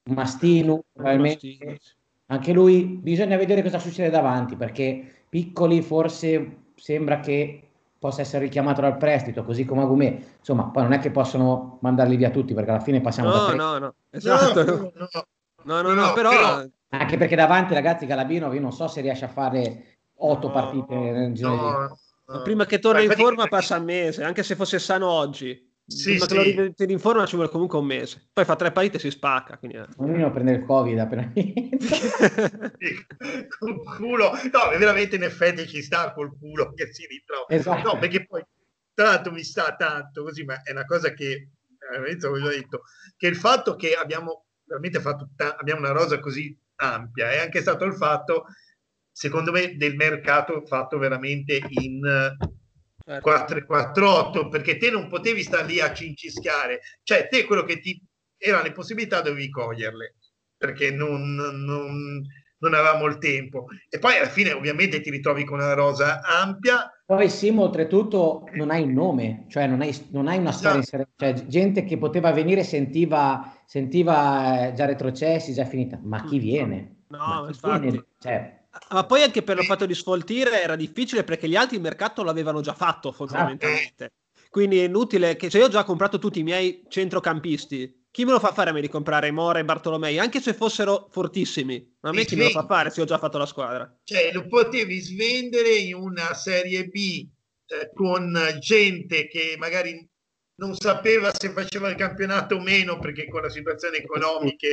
[0.03, 1.79] Mastino probabilmente
[2.27, 2.85] anche lui.
[2.85, 7.63] Bisogna vedere cosa succede davanti perché piccoli forse sembra che
[7.99, 10.19] possa essere richiamato dal prestito così come Agumè.
[10.37, 13.45] Insomma poi non è che possono mandarli via tutti perché alla fine passiamo no, da
[13.47, 13.55] tre...
[13.57, 13.77] no.
[13.77, 14.63] No esatto.
[14.63, 15.25] no, no,
[15.63, 16.29] no, no, no però...
[16.29, 16.65] però...
[16.89, 21.33] anche perché davanti ragazzi Galabino io non so se riesce a fare otto partite nel
[21.33, 22.41] giro no, di...
[22.43, 26.27] prima che torni in forma passa un mese anche se fosse sano oggi sì, Prima
[26.27, 26.29] sì.
[26.29, 28.29] che lo rimetti in forma ci vuole comunque un mese.
[28.31, 29.57] Poi fa tre partite e si spacca.
[29.57, 29.81] Quindi...
[29.97, 30.31] Non eh.
[30.31, 31.31] prendere il Covid appena
[33.57, 34.31] col culo.
[34.31, 37.47] No, veramente in effetti ci sta col culo che si ritrova.
[37.49, 37.93] Esatto.
[37.93, 38.45] No, perché poi
[38.93, 41.49] tanto mi sta tanto così, ma è una cosa che
[41.91, 42.83] all'inizio ho detto,
[43.17, 47.83] che il fatto che abbiamo veramente fatto, abbiamo una rosa così ampia è anche stato
[47.85, 48.45] il fatto,
[49.11, 52.35] secondo me, del mercato fatto veramente in
[53.21, 57.79] 4 4 8 perché te non potevi stare lì a cincischiare cioè te quello che
[57.79, 57.99] ti
[58.37, 60.15] erano le possibilità dovevi coglierle
[60.55, 62.21] perché non, non,
[62.59, 63.67] non avevamo il tempo.
[63.89, 66.91] E poi alla fine ovviamente ti ritrovi con una rosa ampia.
[67.05, 71.07] Poi Simo, oltretutto, non hai un nome, cioè non hai, non hai una storia, esatto.
[71.15, 77.03] cioè gente che poteva venire sentiva, sentiva eh, già retrocessi, già finita, ma chi viene?
[77.09, 77.79] No, ma infatti.
[77.81, 78.05] Viene?
[78.17, 81.83] Cioè, ma poi anche per il fatto di sfoltire era difficile perché gli altri il
[81.83, 84.03] mercato l'avevano già fatto fondamentalmente.
[84.05, 84.11] Ah,
[84.49, 88.31] Quindi è inutile che se io ho già comprato tutti i miei centrocampisti, chi me
[88.31, 91.97] lo fa fare a me di comprare Mora e Bartolomei, anche se fossero fortissimi?
[91.99, 93.99] Ma a me chi me lo fa fare se ho già fatto la squadra?
[94.03, 97.27] Cioè, lo potevi svendere in una Serie B
[97.67, 100.09] eh, con gente che magari
[100.59, 104.67] non sapeva se faceva il campionato o meno, perché con la situazione economica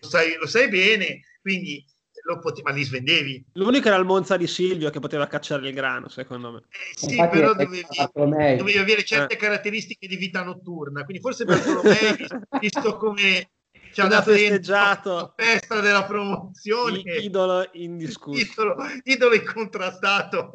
[0.00, 1.84] lo sai, lo sai bene, quindi
[2.24, 3.44] lo potevi, ma li svendevi.
[3.54, 6.58] L'unico era il Monza di Silvio che poteva cacciare il grano, secondo me.
[6.68, 9.38] Eh, sì, Infatti però dovevi, dovevi, avere certe eh.
[9.38, 12.26] caratteristiche di vita notturna, quindi forse Bartolomei,
[12.60, 13.50] visto come
[13.92, 15.14] ci ha dato festeggiato?
[15.14, 17.00] la festa della promozione.
[17.20, 18.40] Idolo indiscusso.
[18.40, 20.50] Idolo, idolo incontrastato.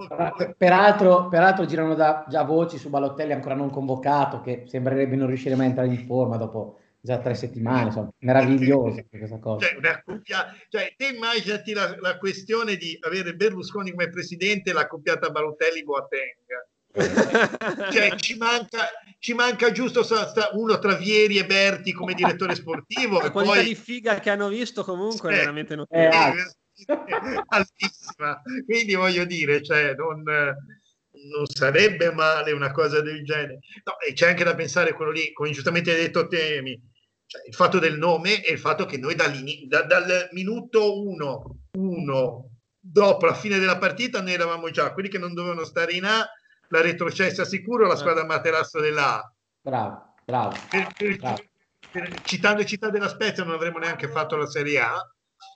[0.57, 5.55] Peraltro, peraltro girano da, già voci su Balottelli ancora non convocato che sembrerebbe non riuscire
[5.55, 9.67] mai a entrare in forma dopo già tre settimane, insomma, meraviglioso questa cosa.
[9.67, 10.51] Cioè, accopia...
[10.69, 16.63] cioè, te immaginati la, la, questione di avere Berlusconi come presidente e l'accoppiata Balotelli-Boateng.
[17.91, 18.87] cioè, ci manca,
[19.19, 20.05] ci manca giusto
[20.53, 23.19] uno tra Vieri e Berti come direttore sportivo.
[23.21, 23.65] La qualità poi...
[23.65, 26.55] di figa che hanno visto comunque sì, è veramente notevole.
[26.73, 26.85] È
[27.47, 28.41] altissima.
[28.65, 33.59] Quindi voglio dire, cioè, non, non sarebbe male una cosa del genere.
[33.83, 36.79] No, e c'è anche da pensare quello lì, come giustamente hai detto Temi,
[37.25, 42.49] cioè, il fatto del nome e il fatto che noi da, dal minuto 1, uno,
[42.79, 46.27] dopo la fine della partita, noi eravamo già quelli che non dovevano stare in A,
[46.69, 49.33] la retrocessa sicuro, la squadra materasso dell'A.
[49.61, 50.55] Bravo, bravo.
[50.69, 51.43] Per, per, bravo.
[51.91, 55.11] Per, citando Città della Spezia non avremmo neanche fatto la Serie A.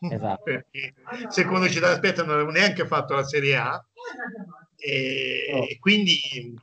[0.10, 0.43] Esatto.
[0.43, 0.93] Perché
[1.30, 3.86] secondo Città della Spezia non avremmo neanche fatto la Serie A.
[4.78, 5.63] E, oh.
[5.65, 6.58] e quindi,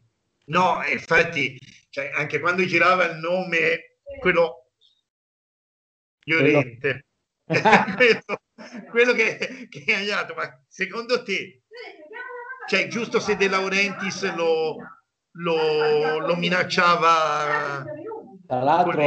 [0.46, 1.58] no, infatti,
[1.90, 4.70] cioè, anche quando girava il nome, quello
[6.24, 7.06] Llorente.
[7.46, 8.40] quello,
[8.90, 11.62] quello che, che hai dato, ma secondo te,
[12.66, 14.76] cioè, giusto se De Laurentiis lo,
[15.32, 17.84] lo, lo minacciava
[18.46, 19.02] tra l'altro,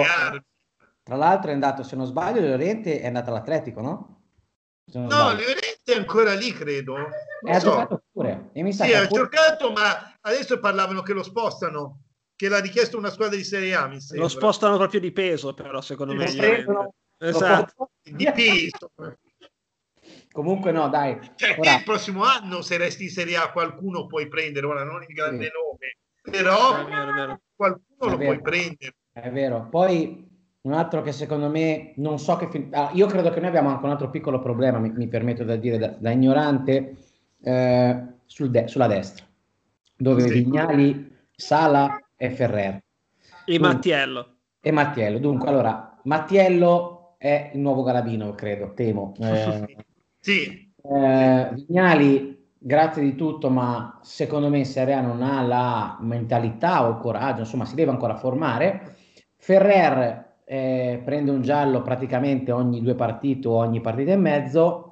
[1.01, 4.21] tra l'altro è andato, se non sbaglio, Llorente è andato all'Atletico, no?
[4.93, 6.95] No, Llorente è ancora lì, credo.
[6.95, 7.09] Non
[7.45, 7.69] e ha so.
[7.69, 8.49] giocato pure.
[8.53, 9.21] E mi sa sì, ha pure...
[9.21, 12.01] giocato, ma adesso parlavano che lo spostano,
[12.35, 14.25] che l'ha richiesto una squadra di Serie A, mi sembra.
[14.25, 16.25] Lo spostano proprio di peso, però, secondo me.
[16.25, 17.91] Prendono, esatto.
[18.03, 18.91] Di peso.
[20.31, 21.19] Comunque no, dai.
[21.35, 21.77] Cioè, ora...
[21.77, 25.45] il prossimo anno, se resti in Serie A, qualcuno puoi prendere, ora non il grande
[25.45, 25.51] sì.
[25.51, 28.31] nome, però vero, qualcuno è lo vero.
[28.31, 28.95] puoi prendere.
[29.11, 29.67] È vero.
[29.69, 30.27] Poi
[30.61, 32.49] un altro che secondo me non so che...
[32.49, 32.69] Fin...
[32.71, 35.59] Ah, io credo che noi abbiamo anche un altro piccolo problema, mi, mi permetto di
[35.59, 36.95] dire da, da ignorante,
[37.41, 39.25] eh, sul de- sulla destra,
[39.95, 40.29] dove sì.
[40.29, 42.75] Vignali, Sala e Ferrer.
[43.45, 44.35] E Dunque, Mattiello.
[44.61, 45.17] E Mattiello.
[45.17, 49.13] Dunque, allora, Mattiello è il nuovo Galabino, credo, temo.
[49.19, 49.87] Eh,
[50.19, 50.71] sì.
[50.81, 56.85] Eh, Vignali, grazie di tutto, ma secondo me in Serie A non ha la mentalità
[56.85, 58.95] o il coraggio, insomma, si deve ancora formare.
[59.35, 64.85] Ferrer eh, prende un giallo praticamente ogni due partite o ogni partita e mezzo.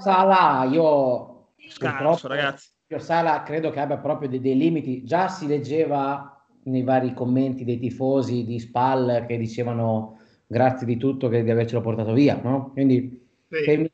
[0.00, 2.70] Sala, io Scarso, ragazzi.
[2.88, 5.04] Io Sala credo che abbia proprio dei, dei, limiti.
[5.04, 6.34] Già si leggeva
[6.64, 11.80] nei vari commenti dei tifosi di Spal che dicevano grazie di tutto che di avercelo
[11.80, 12.70] portato via, no?
[12.72, 13.17] Quindi
[13.50, 13.90] sì.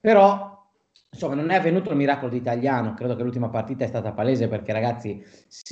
[0.00, 0.56] però
[1.10, 4.48] insomma non è avvenuto il miracolo di italiano, credo che l'ultima partita è stata palese
[4.48, 5.24] perché ragazzi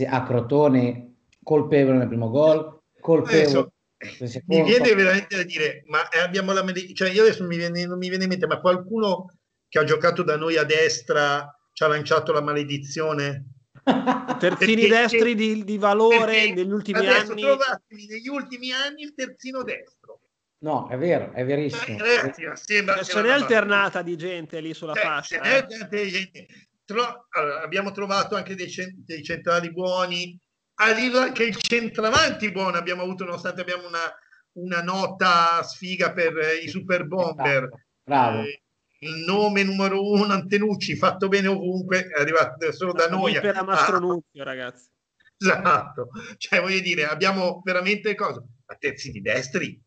[0.06, 3.70] a Crotone colpevole nel primo gol, colpevole
[4.46, 6.62] mi viene veramente da dire, ma eh, abbiamo la
[6.92, 9.32] cioè io adesso mi viene, non mi viene in mente, ma qualcuno
[9.68, 13.46] che ha giocato da noi a destra ci ha lanciato la maledizione?
[14.38, 17.40] Terzini destri di, di valore negli ultimi anni.
[17.40, 20.15] Trovatemi negli ultimi anni il terzino destro.
[20.58, 21.98] No, è vero, è verissimo.
[21.98, 25.40] Eh, ragazzi, sembra, se n'è alternata di gente lì sulla cioè, fascia.
[25.42, 25.66] Eh.
[26.84, 30.38] Tro- allora, abbiamo trovato anche dei, cent- dei centrali buoni,
[30.76, 34.12] arriva anche il centravanti buono abbiamo avuto nonostante abbiamo una,
[34.52, 37.68] una nota sfiga per eh, i super bomber.
[38.02, 38.42] Bravo.
[38.42, 38.62] Eh,
[39.00, 43.38] il nome numero uno Antenucci fatto bene ovunque è arrivato solo da noi.
[43.38, 44.88] per Mastronuzio ah, ragazzi.
[45.38, 46.08] Esatto.
[46.38, 48.42] Cioè voglio dire abbiamo veramente cosa?
[48.66, 49.78] A terzi di destri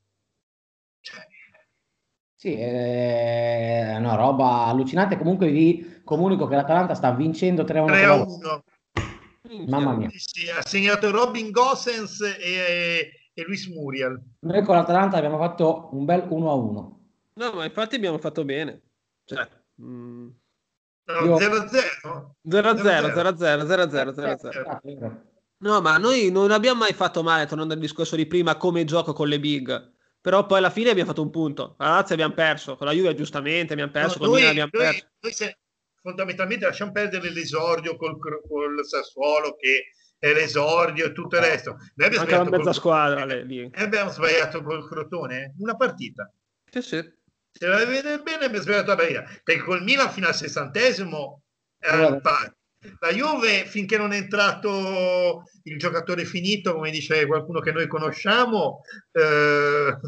[2.39, 5.17] sì, è una roba allucinante.
[5.17, 8.61] Comunque vi comunico che l'Atalanta sta vincendo 3-1.
[9.43, 9.67] 3-1.
[9.67, 10.09] Mamma mia.
[10.13, 14.23] Sì, ha segnato Robin Gossens e, e Luis Muriel.
[14.39, 16.99] Noi con l'Atalanta abbiamo fatto un bel 1 a 1.
[17.33, 18.83] No, ma infatti abbiamo fatto bene.
[19.25, 20.33] Cioè, No,
[21.35, 22.35] 0-0.
[22.47, 24.13] 0-0, 0-0, 0-0,
[24.79, 25.21] 0-0.
[25.57, 29.11] No, ma noi non abbiamo mai fatto male, tornando al discorso di prima, come gioco
[29.11, 29.97] con le big.
[30.21, 31.75] Però poi alla fine abbiamo fatto un punto.
[31.79, 34.69] La Lazio abbiamo perso, con la Juve giustamente abbiamo perso, No, con noi, Milan abbiamo
[34.73, 35.07] noi- perso.
[35.21, 35.57] noi se-
[36.01, 41.71] fondamentalmente lasciamo perdere l'esordio col, col Sassuolo che è l'esordio e tutto il resto.
[41.95, 43.59] Noi abbiamo Anche la sbagliato mezza col- squadra lì.
[43.61, 46.31] e abbiamo sbagliato col Crotone una partita.
[46.69, 47.17] Sì, sì.
[47.51, 49.23] Se la vedete bene abbiamo sbagliato la partita.
[49.43, 51.43] Perché col Milan fino al sessantesimo
[51.79, 52.15] era Guarda.
[52.15, 52.51] in pari.
[52.99, 58.81] La Juve finché non è entrato il giocatore finito, come dice qualcuno che noi conosciamo,
[59.11, 59.99] eh,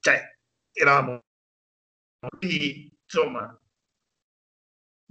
[0.00, 0.36] cioè
[0.72, 1.22] eravamo
[2.38, 3.58] quindi, insomma,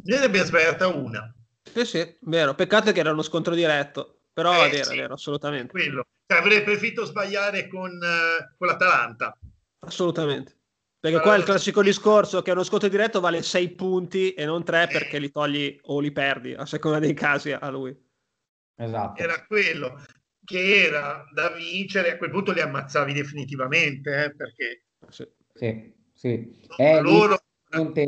[0.04, 1.34] ne abbiamo sbagliata una.
[1.64, 2.56] Sì, sì, vero.
[2.56, 4.22] Peccato che era uno scontro diretto.
[4.34, 4.96] Però Eh, vero, sì.
[4.96, 5.72] vero, assolutamente.
[5.72, 6.08] Quello.
[6.26, 9.38] Cioè, avrei preferito sbagliare con, eh, con l'Atalanta.
[9.80, 10.58] Assolutamente.
[11.04, 14.64] Perché qua è il classico discorso che uno scontro diretto vale 6 punti e non
[14.64, 17.94] 3 perché li togli o li perdi, a seconda dei casi a lui.
[18.74, 19.22] Esatto.
[19.22, 20.02] Era quello
[20.46, 22.14] che era da vincere.
[22.14, 25.28] A quel punto li ammazzavi definitivamente, eh, perché Sì.
[25.54, 26.66] Sì, sì.
[26.78, 27.38] Eh, loro...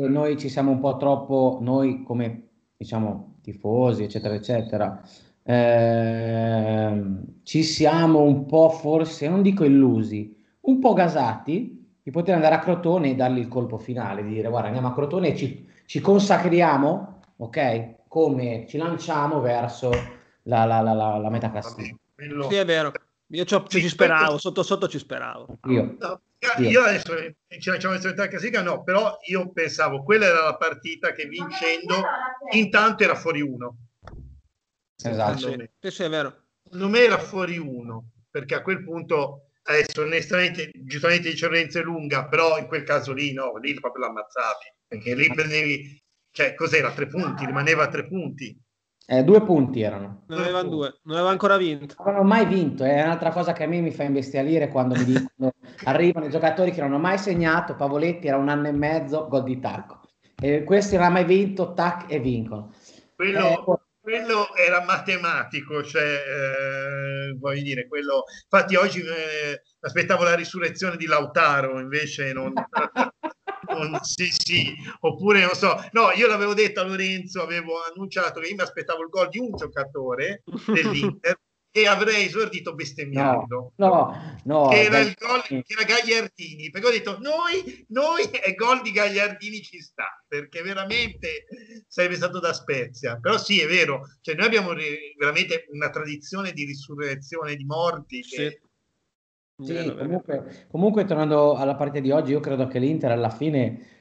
[0.08, 5.06] noi ci siamo un po' troppo, noi come diciamo tifosi, eccetera, eccetera,
[5.42, 11.75] ehm, ci siamo un po' forse, non dico illusi, un po' gasati
[12.06, 14.94] di poter andare a Crotone e dargli il colpo finale, di dire guarda andiamo a
[14.94, 18.06] Crotone e ci, ci consacriamo, ok?
[18.06, 19.90] Come ci lanciamo verso
[20.42, 21.96] la, la, la, la, la meta classifica.
[22.48, 22.92] Sì, è vero.
[23.30, 25.58] Io ci, Sì, ci speravo, sotto sotto ci speravo.
[25.64, 25.96] Io.
[25.98, 26.20] No,
[26.58, 26.68] Io.
[26.68, 27.12] io adesso
[27.48, 32.04] ci facciamo il solito classifica, no, però io pensavo quella era la partita che vincendo
[32.52, 33.78] intanto era fuori uno.
[35.02, 35.38] Esatto.
[35.38, 36.42] Sì, sì, sì, è vero.
[36.62, 41.82] Secondo me era fuori uno, perché a quel punto, adesso onestamente, giustamente dice Lorenzo è
[41.82, 46.92] lunga, però in quel caso lì no, lì proprio l'ammazzavi, perché lì prendevi, cioè cos'era,
[46.92, 48.58] tre punti, rimaneva a tre punti.
[49.08, 50.24] Eh, due punti erano.
[50.26, 51.94] Ne avevano due, non aveva ancora vinto.
[51.98, 55.04] Non hanno mai vinto, è un'altra cosa che a me mi fa imbestialire quando mi
[55.04, 55.52] dicono
[55.84, 59.44] arrivano i giocatori che non hanno mai segnato, Pavoletti era un anno e mezzo, gol
[59.44, 60.00] di tacco.
[60.34, 62.72] E questi non hanno mai vinto, tac e vincono.
[63.14, 68.22] Quello, Eh, quello era matematico, cioè, eh, voglio dire, quello...
[68.48, 72.52] Infatti oggi eh, aspettavo la risurrezione di Lautaro, invece non...
[73.68, 78.46] non- sì, sì, oppure non so, no, io l'avevo detto a Lorenzo, avevo annunciato che
[78.46, 81.40] io mi aspettavo il gol di un giocatore dell'Inter
[81.76, 83.72] e avrei esordito bestemmiando.
[83.76, 88.54] No, no, che era il gol che era Gagliardini perché ho detto noi, noi e
[88.54, 91.44] gol di Gagliardini ci sta perché veramente
[91.86, 96.52] sarebbe stato da Spezia però sì è vero cioè noi abbiamo re- veramente una tradizione
[96.52, 98.60] di risurrezione di morti che-
[99.62, 99.94] Sì.
[99.96, 103.95] Comunque, comunque tornando alla partita di oggi, io credo che l'Inter alla fine,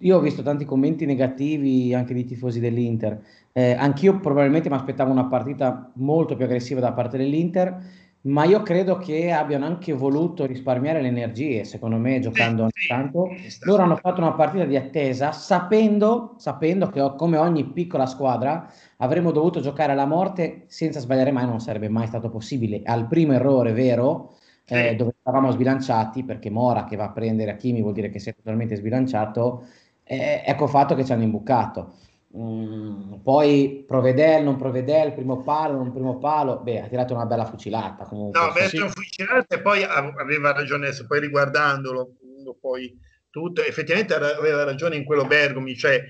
[0.00, 3.22] io ho visto tanti commenti negativi anche di tifosi dell'Inter,
[3.52, 8.62] eh, anch'io probabilmente mi aspettavo una partita molto più aggressiva da parte dell'Inter, ma io
[8.62, 12.88] credo che abbiano anche voluto risparmiare le energie, secondo me, giocando ogni sì.
[12.88, 13.28] tanto.
[13.62, 19.30] Loro hanno fatto una partita di attesa sapendo, sapendo che come ogni piccola squadra avremmo
[19.30, 22.82] dovuto giocare alla morte senza sbagliare mai, non sarebbe mai stato possibile.
[22.84, 24.34] Al primo errore vero,
[24.68, 24.96] eh, Sì.
[24.96, 28.76] dove eravamo sbilanciati, perché Mora che va a prendere Hakimi vuol dire che sei totalmente
[28.76, 29.66] sbilanciato,
[30.04, 31.94] eh, ecco fatto che ci hanno imbucato.
[32.36, 37.46] Mm, poi Provedel, non Provedel, primo palo, non primo palo, beh, ha tirato una bella
[37.46, 38.38] fucilata comunque.
[38.40, 38.58] no Sì.
[38.60, 42.12] Bertrand Fucilante e poi av- aveva ragione poi riguardandolo
[42.60, 42.98] poi
[43.30, 46.02] tutto effettivamente aveva ragione in quello Bergomi cioè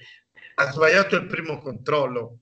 [0.57, 2.39] ha sbagliato il primo controllo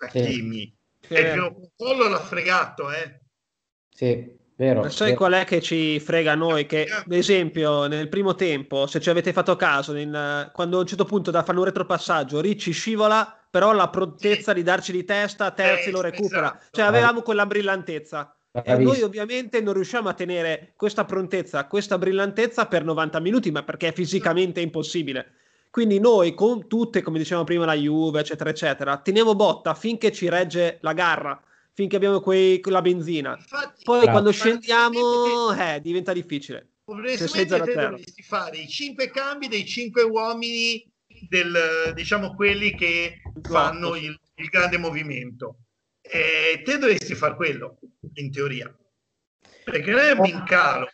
[0.00, 3.20] Hakimi Sì, e il è primo controllo l'ha fregato eh
[3.88, 4.80] Sì, vero.
[4.82, 5.18] Ma sai vero.
[5.18, 6.66] qual è che ci frega a noi?
[6.66, 10.86] Che, ad esempio, nel primo tempo, se ci avete fatto caso, nel- quando a un
[10.86, 15.50] certo punto da fare un retropassaggio, Ricci scivola, però la prontezza di darci di testa,
[15.52, 16.46] Terzi Eh, lo recupera.
[16.48, 16.66] esatto.
[16.72, 18.30] Cioè avevamo quella brillantezza.
[18.64, 23.62] E noi ovviamente non riusciamo a tenere questa prontezza, questa brillantezza per 90 minuti, ma
[23.62, 25.32] perché è fisicamente impossibile.
[25.68, 30.30] Quindi noi con tutte, come dicevamo prima, la Juve, eccetera, eccetera, teniamo botta finché ci
[30.30, 31.38] regge la garra,
[31.76, 33.36] finché abbiamo quei, la benzina.
[33.36, 34.12] Infatti, Poi Bravo.
[34.12, 36.70] quando scendiamo, eh, diventa difficile.
[36.84, 37.88] Progressivamente Se sei 0 a te 0.
[37.90, 40.90] dovresti fare i cinque cambi dei cinque uomini
[41.28, 44.04] del, diciamo quelli che fanno sì.
[44.04, 45.56] il, il grande movimento
[46.00, 47.78] e te dovresti fare quello
[48.14, 48.72] in teoria
[49.64, 50.88] perché noi abbiamo in calo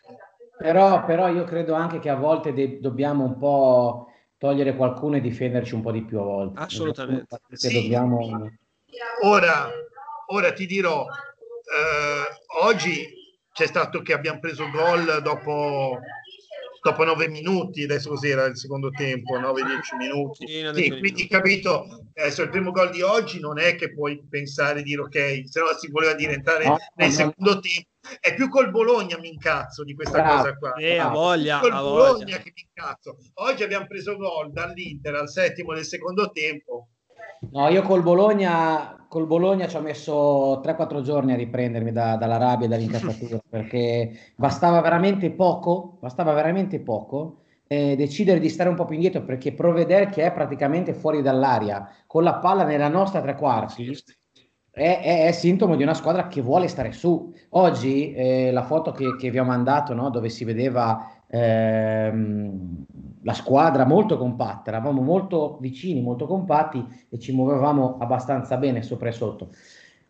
[0.57, 4.07] Però, però io credo anche che a volte de- dobbiamo un po'
[4.37, 6.59] togliere qualcuno e difenderci un po' di più a volte.
[6.59, 7.39] Assolutamente.
[7.51, 7.81] Sì.
[7.81, 8.49] dobbiamo...
[9.23, 9.69] ora,
[10.33, 13.21] ora ti dirò eh, oggi
[13.51, 15.99] c'è stato che abbiamo preso gol dopo,
[16.81, 20.47] dopo nove minuti, adesso così era il secondo tempo, 9-10 minuti.
[20.47, 24.81] Sì, sì quindi capito, adesso il primo gol di oggi non è che puoi pensare
[24.81, 27.59] di dire ok, se no si voleva diventare no, nel no, secondo no.
[27.59, 27.87] tempo.
[28.19, 30.37] È più col Bologna mi incazzo di questa Bravo.
[30.37, 30.73] cosa qua.
[30.73, 32.37] Eh, a voglia, col a Bologna voglia.
[32.37, 33.17] che mi incazzo.
[33.35, 36.89] Oggi abbiamo preso gol dall'Inter al settimo del secondo tempo
[37.51, 42.37] No, io col Bologna, col Bologna ci ho messo 3-4 giorni a riprendermi da, dalla
[42.37, 48.75] rabbia e dall'incazzatura perché bastava veramente poco, bastava veramente poco eh, decidere di stare un
[48.75, 53.21] po' più indietro perché Proveder che è praticamente fuori dall'aria con la palla nella nostra
[53.21, 53.95] tre quarti
[54.71, 57.31] è, è, è sintomo di una squadra che vuole stare su.
[57.49, 62.83] Oggi eh, la foto che, che, vi ho mandato no, dove si vedeva ehm,
[63.23, 69.09] la squadra molto compatta, eravamo molto vicini, molto compatti e ci muovevamo abbastanza bene sopra
[69.09, 69.49] e sotto.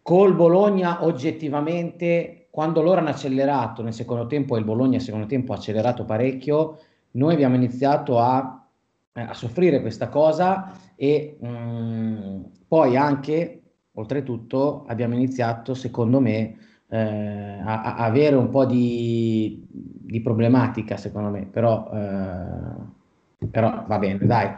[0.01, 5.27] Col Bologna oggettivamente, quando loro hanno accelerato nel secondo tempo e il Bologna nel secondo
[5.27, 6.77] tempo ha accelerato parecchio,
[7.11, 8.67] noi abbiamo iniziato a,
[9.13, 13.61] eh, a soffrire questa cosa e mh, mm, poi anche,
[13.93, 16.57] oltretutto, abbiamo iniziato, secondo me,
[16.89, 21.89] eh, a, a, avere un po' di, di problematica, secondo me, però...
[21.93, 23.01] Eh,
[23.49, 24.49] però va bene, dai.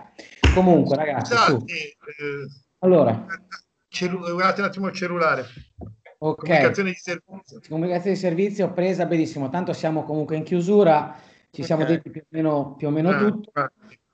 [0.54, 1.96] Comunque, ragazzi, Scusate, eh,
[2.80, 3.26] allora,
[3.88, 5.46] celu- un attimo il cellulare.
[6.18, 6.46] Ok.
[6.46, 7.62] Comunicazione di servizio.
[7.68, 11.16] Comunicazione di servizio presa benissimo, tanto siamo comunque in chiusura,
[11.52, 11.66] ci okay.
[11.66, 13.52] siamo detti più o meno, più o meno ah, tutto.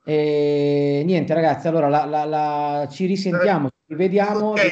[0.04, 4.50] E niente, ragazzi, allora la, la, la, ci risentiamo, ci rivediamo.
[4.50, 4.72] Okay.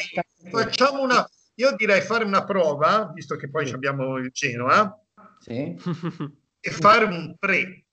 [0.49, 3.73] Facciamo una, io direi fare una prova, visto che poi sì.
[3.73, 4.99] abbiamo il Genoa,
[5.39, 5.75] sì.
[6.59, 7.85] e fare un pre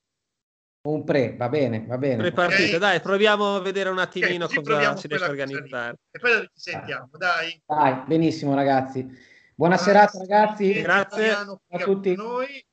[0.91, 2.23] un pre, va bene, va bene.
[2.23, 2.79] Prepartite, okay.
[2.79, 5.97] dai, proviamo a vedere un attimino okay, cosa si riesce a organizzare.
[6.11, 7.61] E poi ci sentiamo, dai.
[7.67, 9.35] Dai, benissimo ragazzi.
[9.55, 10.83] Buona ah, serata ragazzi.
[10.83, 12.15] Grazie a tutti.
[12.15, 12.65] Noi.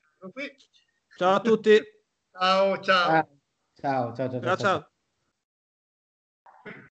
[1.17, 1.81] Ciao a tutti.
[2.31, 3.27] Ciao, ciao.
[3.79, 4.29] Ciao, ciao, ciao.
[4.29, 4.57] ciao, ciao.
[4.57, 4.92] ciao.